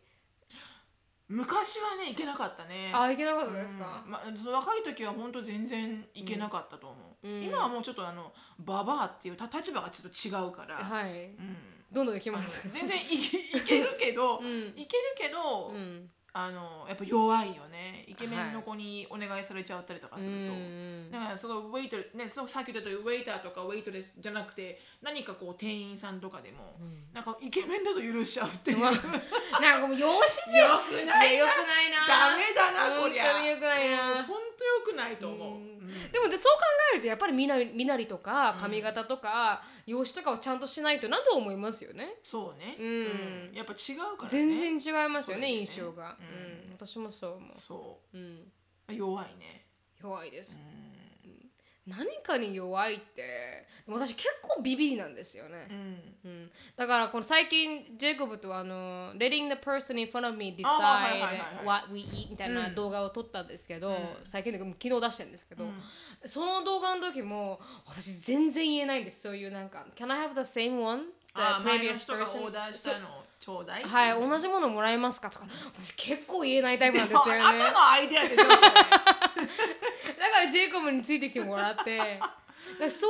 [1.30, 2.92] 昔はねいけなかったね。
[2.94, 7.44] ああいけなかったですか、まあ、その若い時は本当全然いけなかったと思う、うん。
[7.44, 11.26] 今はもうちょっとあのババアっていうた立場がちょっと違うから、はい。
[11.26, 11.58] うん、
[11.92, 12.70] どんどん行きます。
[12.70, 14.46] 全然いけいけるけど、ん。
[14.46, 16.10] いけるけど、うん
[16.40, 18.06] あのやっぱ弱いよね。
[18.08, 26.78] イケメンの子にお願いされちゃったりとかすると、うんだからすごいウェイトねそうさっき言ったようにウェイターとかウェイトレスじゃなくて何かこう店員さんとかでも、
[27.12, 30.60] なんかイケメンだと許しちゃうっていう、 なんかもう養子で。
[30.60, 32.08] よくないよくないな。
[32.08, 33.24] ダメだなこりゃ。
[33.24, 34.24] 本当によくないな。
[34.24, 36.12] 本当よくないと思う、うん。
[36.12, 36.62] でもでそう考
[36.94, 42.20] えるとやっぱり身なり身なりとか髪型とか容姿とかをちゃんとしないとなと思いますよね。
[42.22, 42.84] そうね、う
[43.54, 43.56] ん。
[43.56, 44.58] やっぱ違うからね。
[44.60, 45.54] 全然違いますよねね。
[45.54, 46.72] 印象が、うん。
[46.74, 48.18] 私もそう思う、そう。
[48.18, 48.52] ん、
[48.90, 49.66] う弱いね。
[50.02, 50.60] 弱いです、
[51.88, 53.66] 何かに弱いって。
[53.86, 55.68] でも私結構ビビりなんですよね。
[55.70, 55.76] う、ん。
[56.26, 65.66] うん、だからこの最近ジェイコブとあの letting the person in front of me decide what we eat みたいな動画を撮ったんですけど、最近でも昨日出してるんですけど、
[66.26, 69.22] その動画の時も私全然言えないんです。
[69.22, 71.04] そういうなんか Can I have the same one?
[71.04, 72.26] The あ前の previous 人がオ?
[72.26, 75.46] ーダーしたのちょうだいはい、い同じものもらえますかとか。
[75.78, 77.42] 私結構言えないタイプなんですよね。
[77.42, 78.44] あなたのアイデアでしょ
[80.58, 82.20] ジェイコブについてきてもらって。
[82.80, 83.10] だそう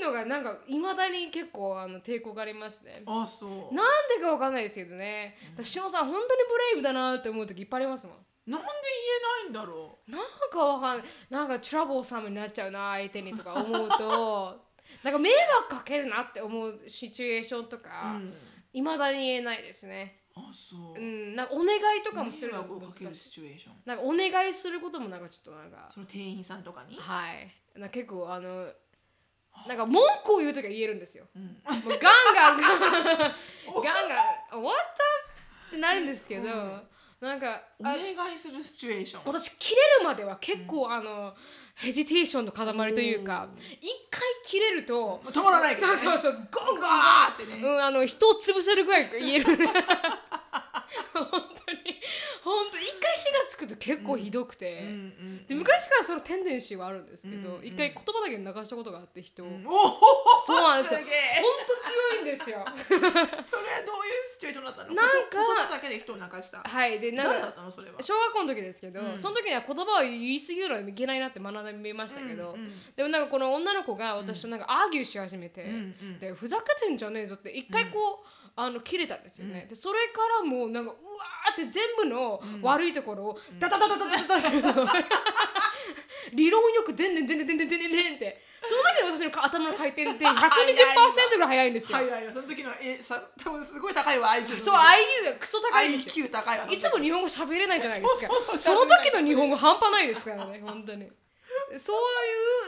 [0.00, 3.02] いうのがなんかいまだに結構あの抵抗がありますね。
[3.06, 3.74] あそう。
[3.74, 5.36] なんでかわかんないですけどね。
[5.56, 8.16] 私しのさん本当にブレイブだなって思う時いっぱいありますもん。
[8.50, 10.20] なんで言えないんだろなん
[10.50, 11.06] かわかんない。
[11.28, 14.60] なんかトラブルサムになっちゃうな相手にとか思うと
[15.04, 18.34] なんか迷惑かけるなって思うシチュエーションとう、かうん、
[18.72, 21.00] いま、だに言えないですねあそう。
[21.00, 23.74] うんなんかお願いとかもする迷の惑をかける難しいシチュエーション。
[23.84, 25.88] なんかお願いすることもなんかちょっとなんか。
[25.92, 26.96] その店員さんとかに？
[26.96, 27.50] はい。
[27.78, 28.66] なんか結構あの
[29.66, 31.40] なんか文句を言う時は言えるんですよ、ん。
[31.40, 31.90] もうガン
[32.34, 32.60] ガン。
[32.60, 33.04] ガンガン
[34.52, 34.62] ガン。
[34.62, 34.76] What
[35.68, 35.68] the?
[35.68, 36.46] ってなるんですけど、
[37.20, 39.22] なんかおあ願いするシチュエーション。
[39.26, 41.34] 私切れるまでは結構、あの
[41.74, 43.48] ヘジテーションの塊というか
[43.80, 46.32] 一回切れると止まらないけど、ね、そうそうそう。
[46.32, 46.88] ゴンゴン
[47.34, 49.44] ってね、うん、あの人を潰せるぐらい言える
[51.24, 52.00] 本当に。
[52.42, 54.82] 本当一回火がつくと結構ひどくて、
[55.46, 59.64] で昔からそのテンデンシーはあるんですけど、うん一回言葉だけ流したことがあって人を、うん。
[60.44, 61.00] そうなんですよ。
[61.00, 61.08] 本
[61.68, 62.64] 当強いんですよ。
[62.88, 63.42] それはどういう
[64.32, 64.94] シチュエーションだったの？
[64.94, 66.62] なんか言葉だけで人を泣かした。
[66.62, 68.02] はいでなんかったのそれは？
[68.02, 69.18] 小学校の時ですけど、うん。
[69.18, 72.56] その時には言葉を言い過ぎるのはいけないなって学びましたけど、
[72.96, 75.66] でもなんかこの女の子が私となんかアーギューし始めて、
[76.18, 84.92] でふざけてんじゃねえぞって一回こう、あの切れたんですよね、でそれからもうなんかうわーって全部の悪いところをダダダダダダダダダ
[86.34, 88.82] 理論よくでんでんでんでんでんでんでんでんってその
[89.16, 90.36] 時の私の頭の回転って120%
[91.32, 101.10] ぐらい速いんですよ、はいはいはいその時のえさ多分すごい高いわ IQ そう IQ がクソ高い IQ 高いわいつも日本語喋れないじゃないですかその時の日本語半端ないですからね本当に
[101.78, 101.96] そう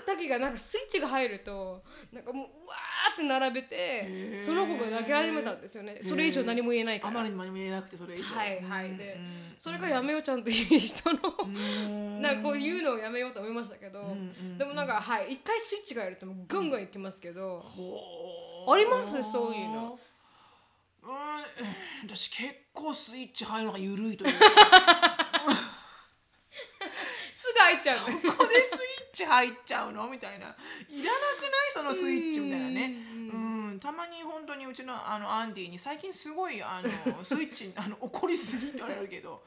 [0.01, 4.39] いう時がなんかスイッチが入るとなんかもううわーって並べてー。
[4.41, 5.99] その子が泣き始めたんですよね。
[6.03, 7.21] それ以上何も言えないから。
[7.21, 8.25] あまりにも言えなくてそれ以上。
[8.35, 8.97] はいはい。
[8.97, 9.55] でうん。
[9.59, 12.21] それからやめようちゃんという人のうん。
[12.23, 17.65] なんかこう言うのをやめようと思いましたけどんでもなんかはい一回スイッチが入るともうガンガンいきますけど
[18.69, 19.23] あります？
[19.23, 19.99] そういうの。
[21.03, 21.11] うん。
[22.09, 24.47] 私結構スイッチ入るのが緩いというか。
[27.35, 27.99] すぐ開いちゃう。
[27.99, 28.05] こ
[28.39, 28.92] こでスイッチ
[29.25, 30.09] 入っちゃうの？
[30.09, 30.47] みたいな。
[30.47, 31.73] いらなくない？
[31.73, 32.97] そのスイッチみたいなね。
[33.33, 33.37] う
[33.75, 33.81] ん。
[33.81, 36.91] たまに本当にうちのあのアンディに最近すごいあの
[37.25, 39.43] スイッチあの怒りすぎって言われるけど。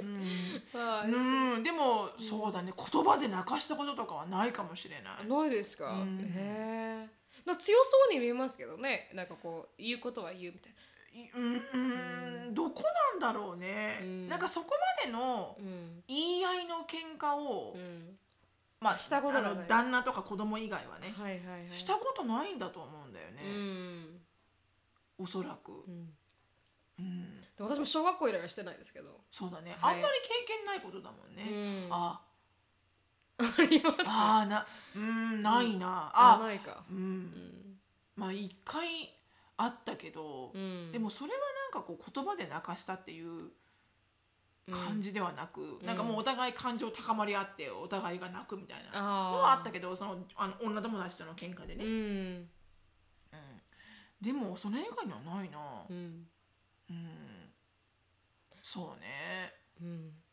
[0.00, 0.62] うん。
[0.74, 2.72] はいうん、でもそうだね。
[2.76, 5.26] 言葉で泣かしたこととかはないかもしれない。
[5.26, 6.18] ないですか、うん。
[6.34, 9.10] へえ強そうに見えますけどね。
[9.14, 10.72] なんかこう言うことは言うみたい
[11.14, 12.54] いうんうん。
[12.54, 14.28] どこなんだろうね、うん。
[14.28, 14.70] なんかそこ
[15.02, 15.56] までの
[16.08, 18.18] 言い合いの喧嘩を、うん
[18.84, 19.52] まあしたことがない。
[19.52, 21.72] あの旦那とか子供以外はね、はいはいはい。
[21.72, 24.20] したことないんだと思うんだよね、うん、
[25.18, 26.12] おそらく、うん、
[26.98, 27.40] うん。
[27.40, 29.22] で私も小学校以来はしてないですけど。
[29.30, 29.96] そうだね、はい。
[29.96, 31.92] あんまり経験ないことだもんね、うん。
[31.92, 32.20] あ。
[33.38, 33.96] あります。
[34.04, 36.44] あーなうんないな、ああ。
[36.44, 36.84] ないか。
[36.90, 37.78] うん、うん、
[38.16, 38.86] まあ一回
[39.56, 41.38] あったけど、うん、でもそれは
[41.72, 43.50] なんかこう言葉で泣かしたっていう
[44.70, 51.90] 感じではなく、なんかもうお互い感情高まり合ってお互いが泣くみたいなあのはあったけどそのあの女友達との喧嘩でね、うん。
[51.90, 51.96] う
[52.40, 52.48] ん。
[54.20, 55.58] でもそれ以外にはないな。
[55.88, 56.26] うん。
[56.90, 57.50] うん。
[58.62, 59.52] そうね。
[59.80, 60.23] うん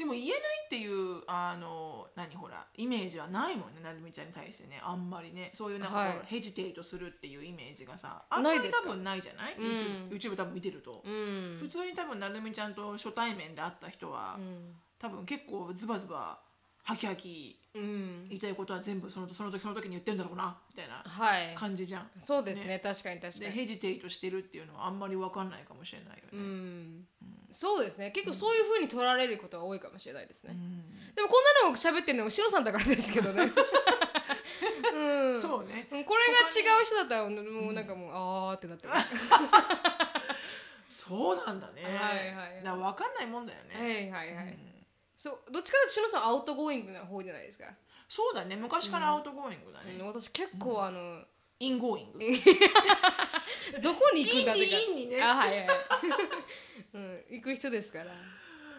[0.00, 4.80] でも言えないっていうあの何ほらイメージはないもんねなるみちゃんに対してね。
[4.82, 5.50] あんまりね。
[5.52, 6.20] そういうなんかはい。
[6.24, 9.56] ヘジテートするっていうイメージがさあんまり多分ないじゃない？
[9.58, 9.76] うん。
[9.76, 11.58] YouTube, YouTube 多分見てると、うん。
[11.60, 14.74] 普通に多分なるみちゃんと初対面で会った人は、うん。
[14.98, 16.40] 多分結構ズバズバ
[16.82, 18.26] ハキハキうん。
[18.30, 21.54] 言いたいことは全部そのその時その時に言ってんだろうなみたいなはい。
[21.54, 22.10] 感じじゃん。
[22.18, 22.78] そうですね。
[22.82, 23.44] 確かに確かに。
[23.46, 26.42] でヘジテートしてるっていうのはあんまり分かんないかもしれないようね。
[26.42, 27.06] ん
[27.52, 28.10] そうですね。
[28.10, 31.14] 結構そういう風に取られることは多いかもしれないですね、うん。
[31.14, 33.44] でもこんなのを喋ってるのもシロさんだからですけどね。
[34.94, 35.40] うん。
[35.40, 35.88] そうね。
[35.90, 39.08] うんこれが違う人だったらもうなんかもう、あーってなってます
[41.06, 41.82] そうなんだね。
[41.84, 44.08] はいはいだ分かんないもんだよはね。
[44.08, 44.86] いはいはい、うん。
[45.16, 47.66] そうどっちかというとシロさん outgoing な方じゃないですか、
[48.08, 48.56] そうだね。
[48.56, 50.04] 昔から outgoing だうんね。
[50.04, 51.22] 私結構あの、
[51.60, 52.18] ingoing。
[53.82, 54.78] どこに行くんだってか。
[54.78, 55.22] in に in にね。
[55.22, 55.68] あはいはい、
[56.94, 58.12] うん、行く人ですから、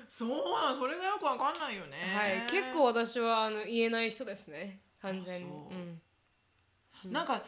[0.10, 1.98] そうなのそれがよく分かんないよね。
[1.98, 2.48] はい。
[2.50, 4.82] 結構私はあの言えない人ですね。
[5.00, 5.48] 完全に。
[5.48, 7.06] う。
[7.06, 7.12] うん。
[7.14, 7.44] なんか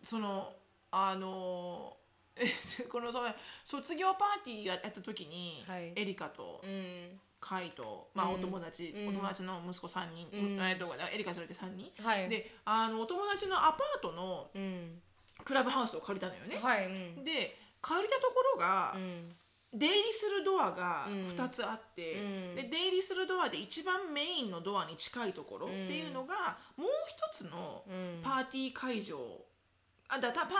[0.00, 0.54] その
[0.92, 1.96] あの
[2.36, 2.46] え
[2.88, 3.34] このその
[3.64, 5.92] 卒業パーティーやった時に、はい。
[5.96, 6.60] エリカと。
[6.62, 8.34] うんカイと、まあ、うん。
[8.36, 9.08] お友達、うん。
[9.08, 10.66] お友達の息子3人、うん。
[10.66, 12.26] えっとエリカ連れて3人、はい。
[12.30, 15.02] であのお友達のアパートのうん。
[15.44, 16.88] クラブハウスを借りたのよね、はいう
[17.20, 17.24] ん。
[17.24, 19.28] で借りたところが、うん。
[19.74, 21.12] 出入りするドアがうん。
[21.28, 22.22] 2つあって、う
[22.52, 22.54] ん。
[22.54, 28.20] で出入りするドアで一番メインのドアに近いところっていうのが、もう一つのうん。
[28.22, 29.18] パーティー会場。
[30.08, 30.54] あだたパーパ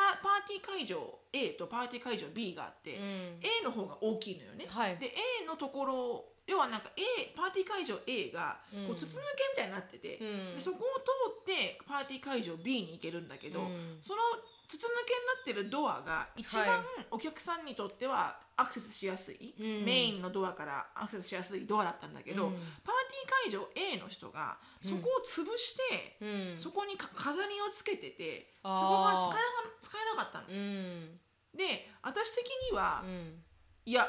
[0.45, 3.03] ーティー会場 A とパーティー会場 B があって、うん。
[3.41, 4.66] A の方が大きいのよね。
[4.68, 4.99] はい。
[4.99, 10.55] で A のところ要はなんか A パーティー会場 A がこう筒抜けみたいになってて、うん。
[10.55, 13.97] でそこを通ってパーティー会場 B に行けるんだけど、うん。
[14.01, 14.22] その
[14.68, 19.84] 筒抜けになってるドアが一番はいお客さんにとってはアクセスしやすい、うん。
[19.86, 22.53] メインのドアからアクセスしやすいドアだったんだけど、うん。
[22.53, 26.26] パーティー会場 A の人がそこを潰して、う
[26.57, 26.61] ん。
[26.61, 29.38] そこにか飾りをつけててそこが使えなか
[29.80, 30.49] 使えなかったの。
[30.49, 31.20] うん。
[31.57, 33.42] で私的には、うん。
[33.86, 34.07] いや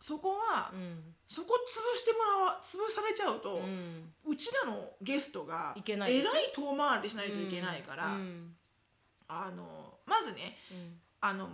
[0.00, 8.54] そこは、うんそこ潰してもらわ潰されちゃうと、ううんちらのゲストがいけないえらい遠回りしないといけないから、うん。
[9.28, 10.98] あのまずねうん。
[11.20, 11.48] あの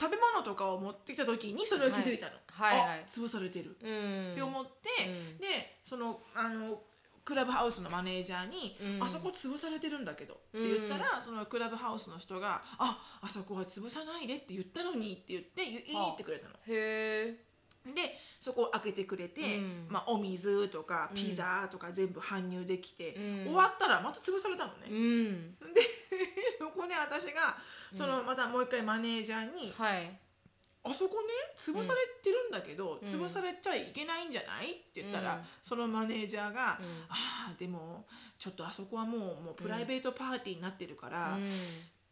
[0.00, 2.78] 食べ物とかを持ってきた時にそれを気づいたの、はい。
[2.78, 2.88] はい。
[2.88, 2.98] はい。
[3.00, 3.76] あ潰されてる。
[3.82, 4.32] うん。
[4.32, 5.38] って思って、うん。
[5.38, 6.80] でそのあの
[7.24, 9.04] クラブハウスのマネージャーに、うん。
[9.04, 16.54] あそこ潰されてるんだけど」って言ったら、そのクラブハウスの人が「ああそこは潰さないで」って言ったのにって言って言い言ってくれたの。
[16.54, 17.51] へえ
[17.84, 19.86] でそこを開けてくれて、うん。
[19.88, 23.44] まあ、お水とかピザとか全部搬入できて、うん。
[23.46, 24.88] 終わったらまた潰されたのね。
[24.88, 25.54] うん。
[25.74, 25.80] で
[26.58, 27.56] そこで私が
[27.94, 30.18] そのまたもう一回マネージャーにはい
[30.84, 32.98] 「あそこね潰されてるんだけど、ん。
[33.00, 35.44] 潰されちゃいけないんじゃない?」って言ったら、うん。
[35.60, 37.06] そのマネージャーが「うん。
[37.08, 38.06] ああでも
[38.38, 41.38] ちょっとあそこはもうもうプライベートパーティーになってるから、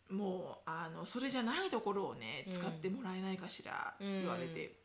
[0.09, 2.53] もうあのそれじゃないところをねうん。
[2.53, 4.21] 使ってもらえないかしら」ってうん。
[4.23, 4.80] 言われて、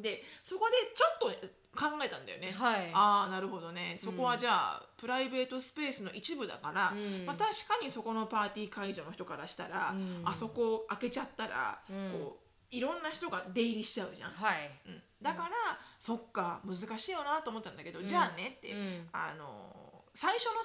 [0.00, 2.52] でそこでちょっと考えたんだよね。
[2.52, 2.90] はい。
[2.92, 3.96] ああなるほどね。
[3.98, 7.26] そこはじゃあ、プライベートスペースの一部だから、うん。
[7.26, 10.22] まあ、確かにそこのパーティー会場の人からしたら、うん。
[10.24, 12.12] あそこを開けちゃったら、うん。
[12.12, 14.30] こういろんな人が出入りしちゃうじゃん。
[14.30, 14.70] はい。
[14.86, 15.02] うん。
[15.22, 15.50] だから、
[15.98, 19.08] そっか難しいよなと思ったんだけど、じゃあねって、うん。
[19.12, 20.60] あの最初の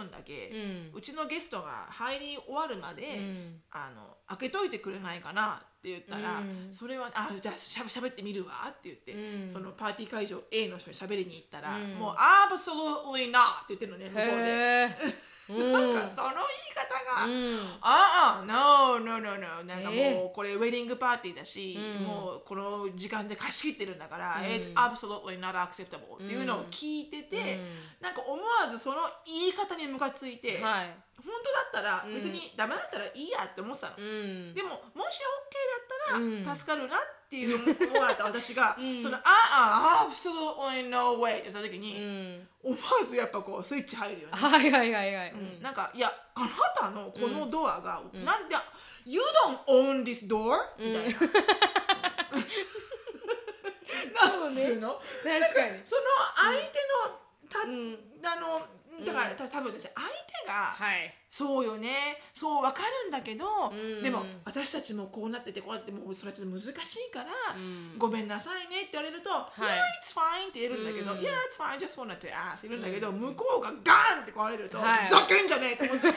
[0.00, 0.48] 30分だけ、
[0.92, 3.60] ううんちのゲストが入り終わるまで、うん。
[3.70, 6.68] あの開けといてくれないかなって言ったら、うん。
[6.72, 9.50] それはあじゃあしゃしゃべってみるわって言って、うん。
[9.50, 11.94] そのパーティー会場 A の人に喋りに行ったら、うん。
[11.94, 15.35] もう「absolutely not」って言ってるのね向こうで。
[15.48, 17.58] なんかその言い方が、うん。
[17.80, 19.64] ああ、no, no, no, no.
[19.64, 22.04] なんかもう、えこれウェディングパーティーだし、うん。
[22.04, 24.44] もうこの時間で貸し切ってるんだから、うん。
[24.46, 27.60] It's absolutely not acceptable っていうのを聞いてて、
[28.00, 30.96] なんか思わずその言い方にムカついて、はい。
[31.16, 31.34] 本
[31.72, 32.14] 当だったらうん。
[32.14, 33.94] 別にダメだったらいいやって思ってたの。
[33.98, 34.54] うん。
[34.54, 36.56] でももし OK だったらうん。
[36.56, 39.02] 助かるなっていう思われた私が、うん。
[39.02, 42.48] そのああ absolutely no way って言った時うに、ん。
[42.62, 44.34] 思わずやっぱこうスイッチ入るよね。
[44.36, 45.32] はいはいはいはい。
[45.32, 45.62] うん。
[45.62, 48.24] なんかいやあなたのこのドアが、ん。
[48.24, 48.54] なんで
[49.04, 51.18] You don't own this door、みたいな。
[54.16, 55.00] なんつうの？
[55.24, 55.80] 確かに。
[55.84, 56.02] その
[56.36, 57.98] 相手のた、うん。
[58.24, 58.66] あの
[59.04, 61.14] だから、た多分私相手が、はい。
[61.30, 62.18] そうよね。
[62.32, 64.02] そうわかるんだけど、うん。
[64.02, 67.98] でも私たちもこうなっててこうなってもうそれはちょっと難しいから、うん。
[67.98, 69.32] ごめんなさいねって言われると「い。
[69.60, 71.18] Yeah, it's fine」って言えるんだけど「うん。
[71.18, 75.08] Yeah, it's fine, just wanted to ask」言うんだけど、向こうがガーンって壊れると「はい。
[75.08, 76.08] ざけんじゃねえ!」と思って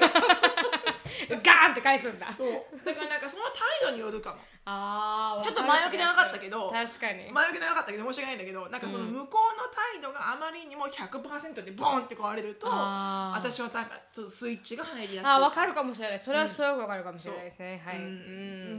[1.30, 2.32] ガーンって返すんだ。
[2.32, 2.50] そう。
[2.86, 4.40] だからなんかその態度によるかも。
[4.66, 7.32] ああちょっと前置きでなかったけど確かに。
[7.32, 13.40] 前置きでなかったけど申し訳ないんだけどなんかその向こうの態度があまりにも100%でボンって壊れるとあー。
[13.40, 15.26] 私はなんかちょっとスイッチが入りやす。
[15.26, 16.20] いあわかるかもしれない。
[16.20, 17.82] それはすごくわかるかもしれないですね。
[17.84, 17.96] はい。
[17.98, 18.04] うん。
[18.04, 18.08] う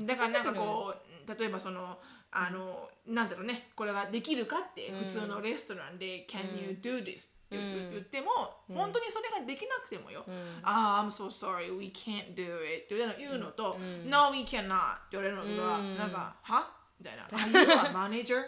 [0.03, 0.07] ん。
[0.07, 1.99] だからなんかこう例えばその
[2.33, 3.70] あの、なんだろうね。
[3.74, 5.05] これができるかってうん。
[5.05, 8.31] 普通のレストランで「Can you do this?」って言っても、
[8.69, 10.33] 本当にそれができなくてもよ「ん
[10.63, 18.45] ああ I'm so sorry we can't do it」って言うのと「うん No we cannot」って言われるのが、うんなんか「は?」みたいな「Are you a manager?」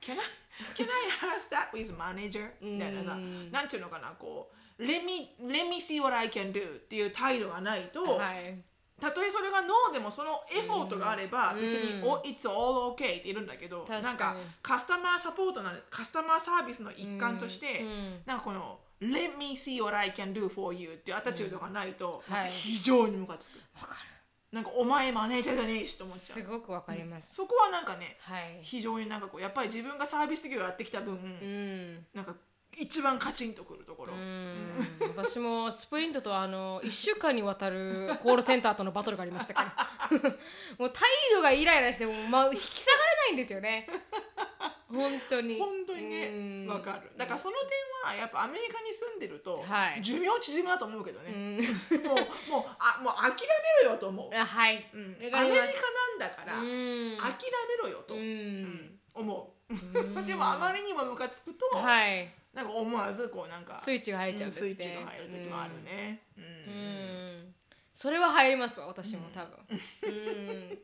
[0.00, 0.18] Can I,
[0.74, 2.50] can I ask that with manager?
[2.60, 8.62] みたいなさ、うんなんていうのかなこう let me, let me see what I can do っていう態度がないと、はい
[9.00, 11.60] たとえそれがノーでもそのエフォートがあればうん。
[11.60, 12.08] 別に、うん。
[12.08, 18.20] お It's all okay って言えるんだけどなんかカスタマーサポートなカスタマーサービスの一環として、うん。
[18.26, 23.94] なんかこの Let me see what I can do for you っていうアタチュードがないと、非常にムカつく、わか
[24.50, 26.38] なんかお前マネージャーじゃねえしとる思っちゃう。
[26.38, 27.34] すごくわかります。
[27.34, 28.58] そこはなんかねはい。
[28.62, 32.06] 非常になんかこうやっぱり自分がサービス業やってきた分、うん。
[32.14, 32.34] なんか
[32.76, 34.86] 一番カチンとくるところ、うん。
[35.16, 39.74] 私もスプリントとあの1週間にわたるコールセンターとのバトルがありましたか
[40.10, 40.18] ら。
[40.78, 41.02] もう態
[41.32, 43.88] 度がイライラしても、まあ、引き下がれないんですよね。
[44.88, 45.58] 本当に。
[45.58, 47.10] 本当にねわかる。
[47.16, 47.68] だからその点
[48.10, 50.02] はやっぱアメリカに住んでると、はい。
[50.02, 52.06] 寿命縮むなと思うけどね、うん。
[52.06, 52.16] もう
[52.50, 53.32] もうあもう諦
[53.82, 54.88] めろよと思う、あはい。
[54.94, 57.18] うん、アメリカなんだから、うん。
[57.18, 57.34] 諦
[57.68, 60.24] めろよと、思う、うん。
[60.26, 66.44] でもあまりにもムカつくと、はいなんか思わずこうなんかスイッチが入っちゃうんですねスイッチが入る時もあるね、うん。
[66.44, 66.46] う
[67.46, 67.54] ん。
[67.94, 69.50] それは入りますわ私も多分。
[70.02, 70.78] うん。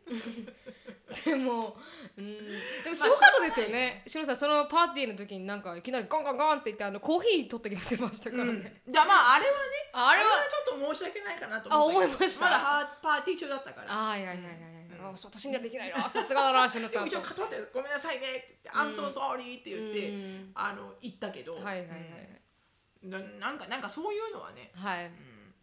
[1.24, 1.76] でも
[2.16, 2.38] うん。
[2.84, 4.04] でも すごかったですよね。
[4.06, 8.92] しのさんそのパーティーの時になんかいきなりガンガンガンって言ってあのコーヒー取ってきてましたからね、うん。
[8.92, 12.44] だまああれはねああれはちょっと申し訳ないかなと思あ思いました。
[12.44, 13.92] まだパパーティー中だったから。
[13.92, 16.08] ああいやいやいやいう私にはできないな。
[16.10, 20.52] さすがだなしのさん一応断ってごめんなさいねって言って「I'm so sorry」って言って、うん。
[20.54, 22.40] あの言ったけど、はいはいはい
[23.04, 23.10] うん。
[23.10, 25.06] ななんかなんかそういうのはね、はい。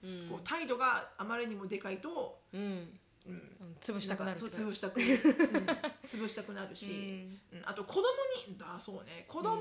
[0.04, 0.22] うん。
[0.22, 0.30] うん。
[0.30, 2.62] こう態度があまりにもでかいとうん。
[2.62, 3.34] うん。
[3.34, 5.08] うん潰したくなるそうってこと潰したく、 うん。
[6.06, 6.92] 潰したくなるし、
[7.52, 7.62] うん。
[7.66, 8.04] あと子供
[8.48, 9.26] にだそうね。
[9.28, 9.60] 子供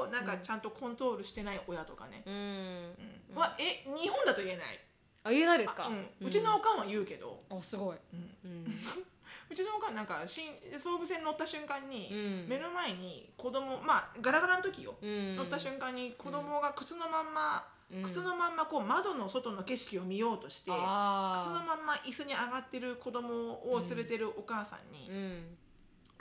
[0.00, 3.20] をなんかちゃんとコントロールしてない親とかね、うん、うん。
[3.30, 3.36] うん。
[3.36, 4.78] はえ日本だと言えない、
[5.22, 8.50] あ言えないですか、うん、うちのおかんは言うけど、あすごい、うん。
[8.50, 8.66] うん。
[9.50, 10.46] うちのおかんなんか新
[10.78, 12.14] 総武線乗った瞬間に、う
[12.46, 12.48] ん。
[12.48, 15.36] 目の前に子供まあガラガラの時よ、うん。
[15.36, 18.02] 乗った瞬間に子供が靴のまんま、うん。
[18.02, 25.58] 靴のまんまこう窓の外の景色を見ようとして、あ靴のまんま椅子に上がってる子供を連れてるお母さんに、うん。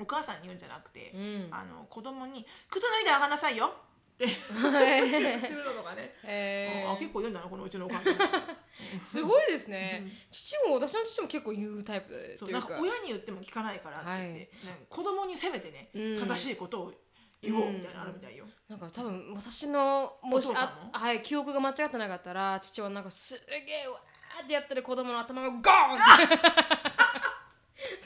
[0.02, 1.48] お母さんに言うんじゃなくて、うん。
[1.52, 3.74] あの子供に「靴脱いで上がんなさいよ」
[4.20, 5.48] 言って。
[5.50, 8.14] るのとかね、えあ結構言うんだなこのうちのお母さん。
[8.14, 8.18] ー、
[9.02, 14.34] すごいですね、父も私の父も結構言うタイプとそうなんかか親に言っても聞かないからって言って、はい。
[14.34, 16.20] ね子供にせめてね、うん。
[16.20, 16.94] 正しいことを
[17.42, 25.62] 言おうみたいなのあるみたいよ、なんか多分私のもしあはい記憶が間違ってなかったら父はなんかすげえわーってやってる子供の頭をゴーンっ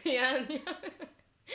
[0.03, 0.09] て。
[0.11, 0.59] いやいや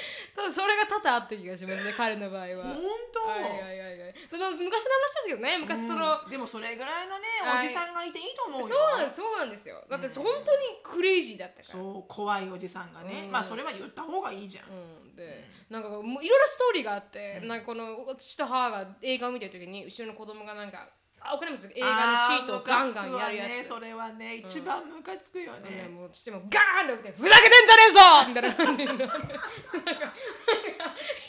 [0.34, 2.64] ただそれが多々あった気がしますね彼の場合は。
[2.64, 2.82] 本
[3.12, 4.14] 当、はいはいはいはい。
[4.30, 6.30] でも昔の話ですけどね昔その、うん。
[6.30, 7.66] でもそれぐらいのねはい。
[7.66, 9.84] おじさんがいていいと思うよ、そうなんそうなんですよ。
[9.88, 11.64] だって本当にクレイジーだったから。
[11.64, 13.30] そう怖いおじさんがね、うん。
[13.30, 14.70] まあそれは言った方がいいじゃん、う
[15.10, 20.88] ん、で、なんかもういろいろストーリーがあって、なんかこの父と母が映画を見てる時に後ろの子供がなんか
[21.20, 23.48] あわかります映画のシートをガンガンやるやつ。
[23.48, 28.84] ねそれはね一番ムカつくよね、ね、もう父もガーンって起きて「ふざけてんじゃねえぞ!」みたいな感じ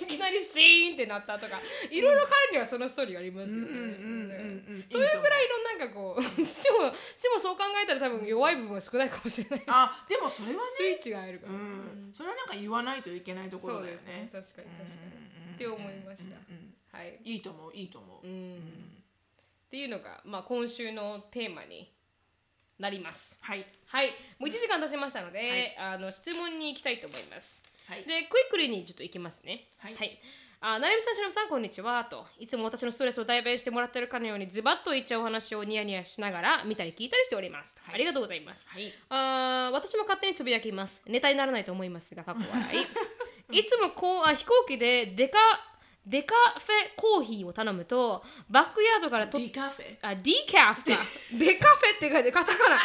[0.03, 1.59] いきなりシーンってなったとか
[1.89, 3.67] いろいろ彼にはそのストーリーがありますよね。
[3.67, 9.63] うんうんうんうんうんそういうぐらいのなんかこう父も父もそう考えたら多分弱い部分は少ないかもしれない。
[9.67, 11.53] あでもそれはスイッチが入るから。
[11.53, 14.29] うん、それはなんか言わないといけないところだよそうですねね。
[14.31, 15.11] 確かに確かに。
[15.13, 17.19] うんって思いましたうんうんはい。
[17.23, 18.27] いいと思ういいと思う。
[18.27, 18.98] うん
[19.69, 21.93] っていうのが、まあ、今週のテーマに
[22.79, 23.37] なります。
[23.39, 24.07] はいはい、
[24.39, 27.63] もう1時間経ちましたので、はいあの質問に行きたいと思います。
[27.87, 29.67] はいで、クイックリにちょっと行きますね。
[29.77, 29.95] はい
[30.61, 32.03] あなるみさん、しのぶさん、こんにちは。
[32.05, 37.77] といつも私のストレスを代弁してもらってるかのようにズバッと言っちゃうお話をニヤニヤしながら見たり聞いたりしております。
[37.87, 38.67] ありがとうございます。
[38.67, 41.03] はいあー私も勝手につぶやきます。
[41.07, 42.75] ネタにならないと思いますが、過去笑
[43.51, 43.59] い。
[43.59, 45.37] いつもこうあ飛行機でデカ
[46.09, 49.97] デカフェコーヒーを頼むと、バックヤードからとディカフェ？
[50.01, 50.89] あ、ディキャフか。
[51.37, 52.77] デカフェって書いてカタカナ。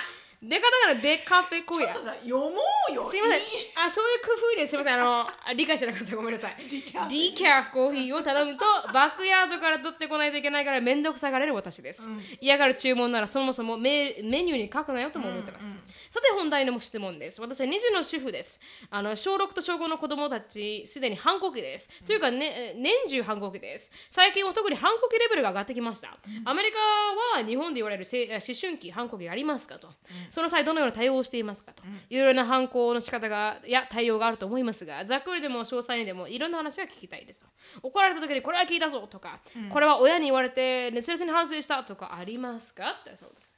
[0.45, 2.01] デカタカナデカフェコーヒーちょっと。
[2.05, 3.05] さ読もうよ。
[3.05, 3.41] すいません。
[3.81, 5.01] あ、そういう工夫ですいません。
[5.01, 6.17] あの、あ理解してなかった。
[6.17, 6.57] ごめんなさい。
[6.59, 12.07] ディキャフェディキャフコーヒーを頼むと、バックヤードから取ってこないといけないから面倒くさがれる私です。
[12.41, 15.77] 嫌がる注文ならそもそもメメニューに書くなよとも思ってます。
[16.11, 17.41] さて本題の質問です。
[17.41, 18.61] 私は2児の主婦です。
[18.91, 21.89] あの小6と小5の子供たち、すでに反抗期です。
[22.07, 23.91] というか、ね、年中反抗期です。
[24.11, 26.19] 最近は特に反抗期レベルが上がってきました。
[26.45, 29.89] アメリカは日本で言われるせ思春期、反抗期がありますかと。
[30.35, 31.85] その際どのような対応をしていますかと。
[32.11, 37.47] いろいろな反抗の仕方がや対応があると思いますが、ざっくりでも詳細にでもいろんな話が聞きたいですと。
[37.83, 39.39] 怒られた時にこれは聞いたぞとか、
[39.71, 42.97] これは親に言われて熱烈に反省したとかありますか？
[43.01, 43.55] ってそうです。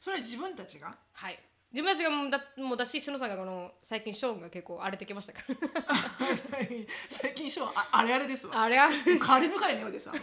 [0.00, 0.96] それ自分たちが？
[1.12, 1.38] はい。
[1.70, 5.96] 自分たちがもうだもうだし、しのさんがこの最近ショーンが結構荒れてきましたから。
[7.08, 8.62] 最近ショーああれあれですわ。
[8.62, 10.14] あれあれカリブ海のようですわ。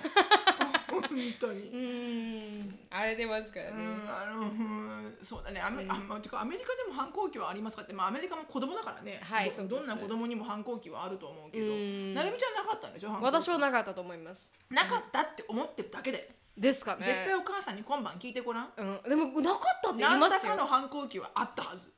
[0.92, 1.02] 本
[1.40, 1.60] 当に。
[1.62, 3.72] うーん荒れてますからね。
[3.72, 9.20] うん、あの、うん、そうだね、アメ、あ、まあ、てか、アメリカでも反抗期はありますかって、まあ、アメリカも子供だからね。
[9.22, 11.66] どはいどんな子供にも反抗期はあると思うけど。
[11.66, 14.54] うんなるみちゃんなかったんでしょ反抗期私はなかったと思います。
[14.70, 16.36] なかったって思ってるだけで。
[16.58, 17.06] ですかね。
[17.06, 18.70] 絶対お母さんに今晩聞いてごらん。
[18.78, 20.52] うん、でもなかったって言い何ますよ。
[20.52, 21.94] らかの反抗期はあったはず。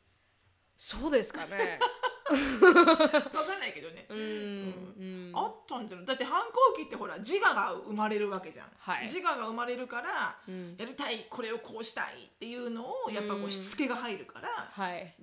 [0.78, 1.80] そうですかね。
[2.64, 4.06] わかんないけどね。
[4.10, 5.38] うーん。
[5.38, 6.06] あったんじゃない？
[6.06, 15.16] だって反抗期ってほら自我が生まれるわけじゃん、はい自我が生まれるから、んやりたいこれをこうしたいっていうのをやっぱこうしつけが入るから、はい。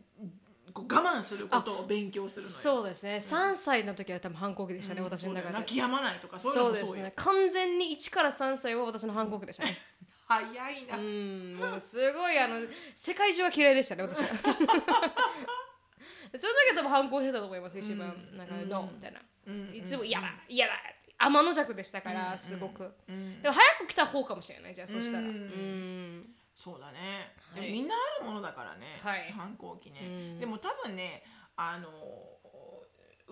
[0.73, 3.17] 我慢することを勉強するそうですね。
[3.17, 5.55] 3歳の時は多分反抗期でしたね、私の中で。
[5.55, 7.13] 泣き止まないとかそういうそうですね。
[7.17, 9.77] 完全に1から3歳は私の反抗期でしたね。
[10.31, 12.61] 早いな、うん、もうすごいあの
[12.95, 14.29] 世界中が嫌いでしたね、私は。
[16.39, 18.15] その時は多分反抗してたと思います、一番。
[18.37, 19.21] なんか、ノーみたいな。
[19.49, 20.75] うんいつも嫌だ、嫌だ。
[21.19, 22.95] 天の弱でしたから、すごく。
[23.09, 25.27] うんでも早く来た方かもしれない、じゃあ、そうしたら。
[25.27, 26.35] ううんん。
[26.55, 30.05] そうだね、はいみんなあるものだからね、はい反抗期ね、う
[30.37, 31.25] んでも多分ね
[31.57, 31.89] あの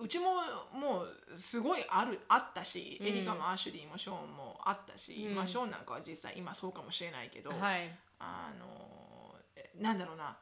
[0.01, 0.25] うちも
[0.73, 3.07] もうすごいあるあったし、うん。
[3.07, 5.35] エリカもアシュリーもショーンもあったし、うん。
[5.35, 7.91] まあショーンなんかは実際今そうかもしれないけど、はい。
[8.19, 10.37] あのえなんだろうな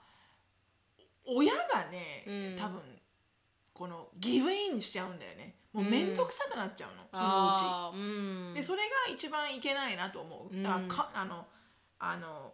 [1.26, 2.56] 親がね、うん。
[2.58, 2.82] 多分
[3.74, 5.56] このギブインしちゃうんだよね。
[5.74, 8.56] もううん面倒くさくなっちゃうの、そのうち。
[8.56, 10.56] でそれが一番いけないなと思う。
[10.56, 10.64] うん。
[10.64, 11.46] だからかあの
[12.00, 12.54] あの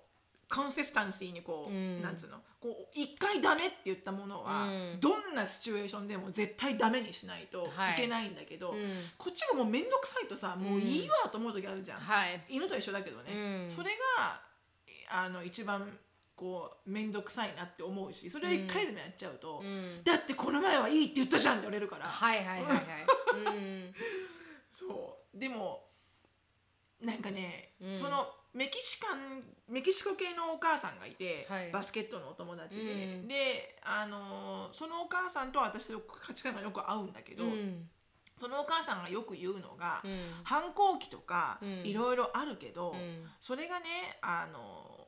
[0.49, 2.01] コンシスタンシーにこう、うん。
[2.01, 2.37] なんつうの？
[2.61, 4.99] こう一回ダメって言ったものは、うん。
[4.99, 7.93] どんなシチュエーションでも絶対ダメにしないとはい。
[7.93, 8.77] いけないんだけど、うん。
[9.17, 12.41] こっちがもう面倒くさいとさ、もういいわと思う時あるじゃん、はい。
[12.49, 13.33] 犬と一緒だけどね、
[13.65, 13.71] うん。
[13.71, 14.41] それが
[15.11, 15.87] あの一番
[16.35, 20.03] こう面倒くさいなって思うしそれを一回でもやっちゃうと、うん。
[20.03, 22.83] だってこの前はいいって言ったじゃんって言われるから、はいはいはいはい。
[23.35, 23.93] うん。
[24.71, 25.37] そう。
[25.39, 25.83] でも
[27.01, 27.97] なんかね、うん。
[27.97, 31.71] そのメキシカンメキシコ系のお母さんがいて、はい。
[31.71, 32.83] バスケットのお友達で、
[33.21, 33.27] うん。
[33.27, 37.89] であのそのお母さんと私と価値観がよく合うんだけど、うん。
[38.37, 40.19] そのお母さんがよく言うのが、うん。
[40.43, 41.69] 反抗期とかうん。
[41.83, 43.25] いろいろあるけど、うん。
[43.39, 43.85] それがね
[44.21, 45.02] あの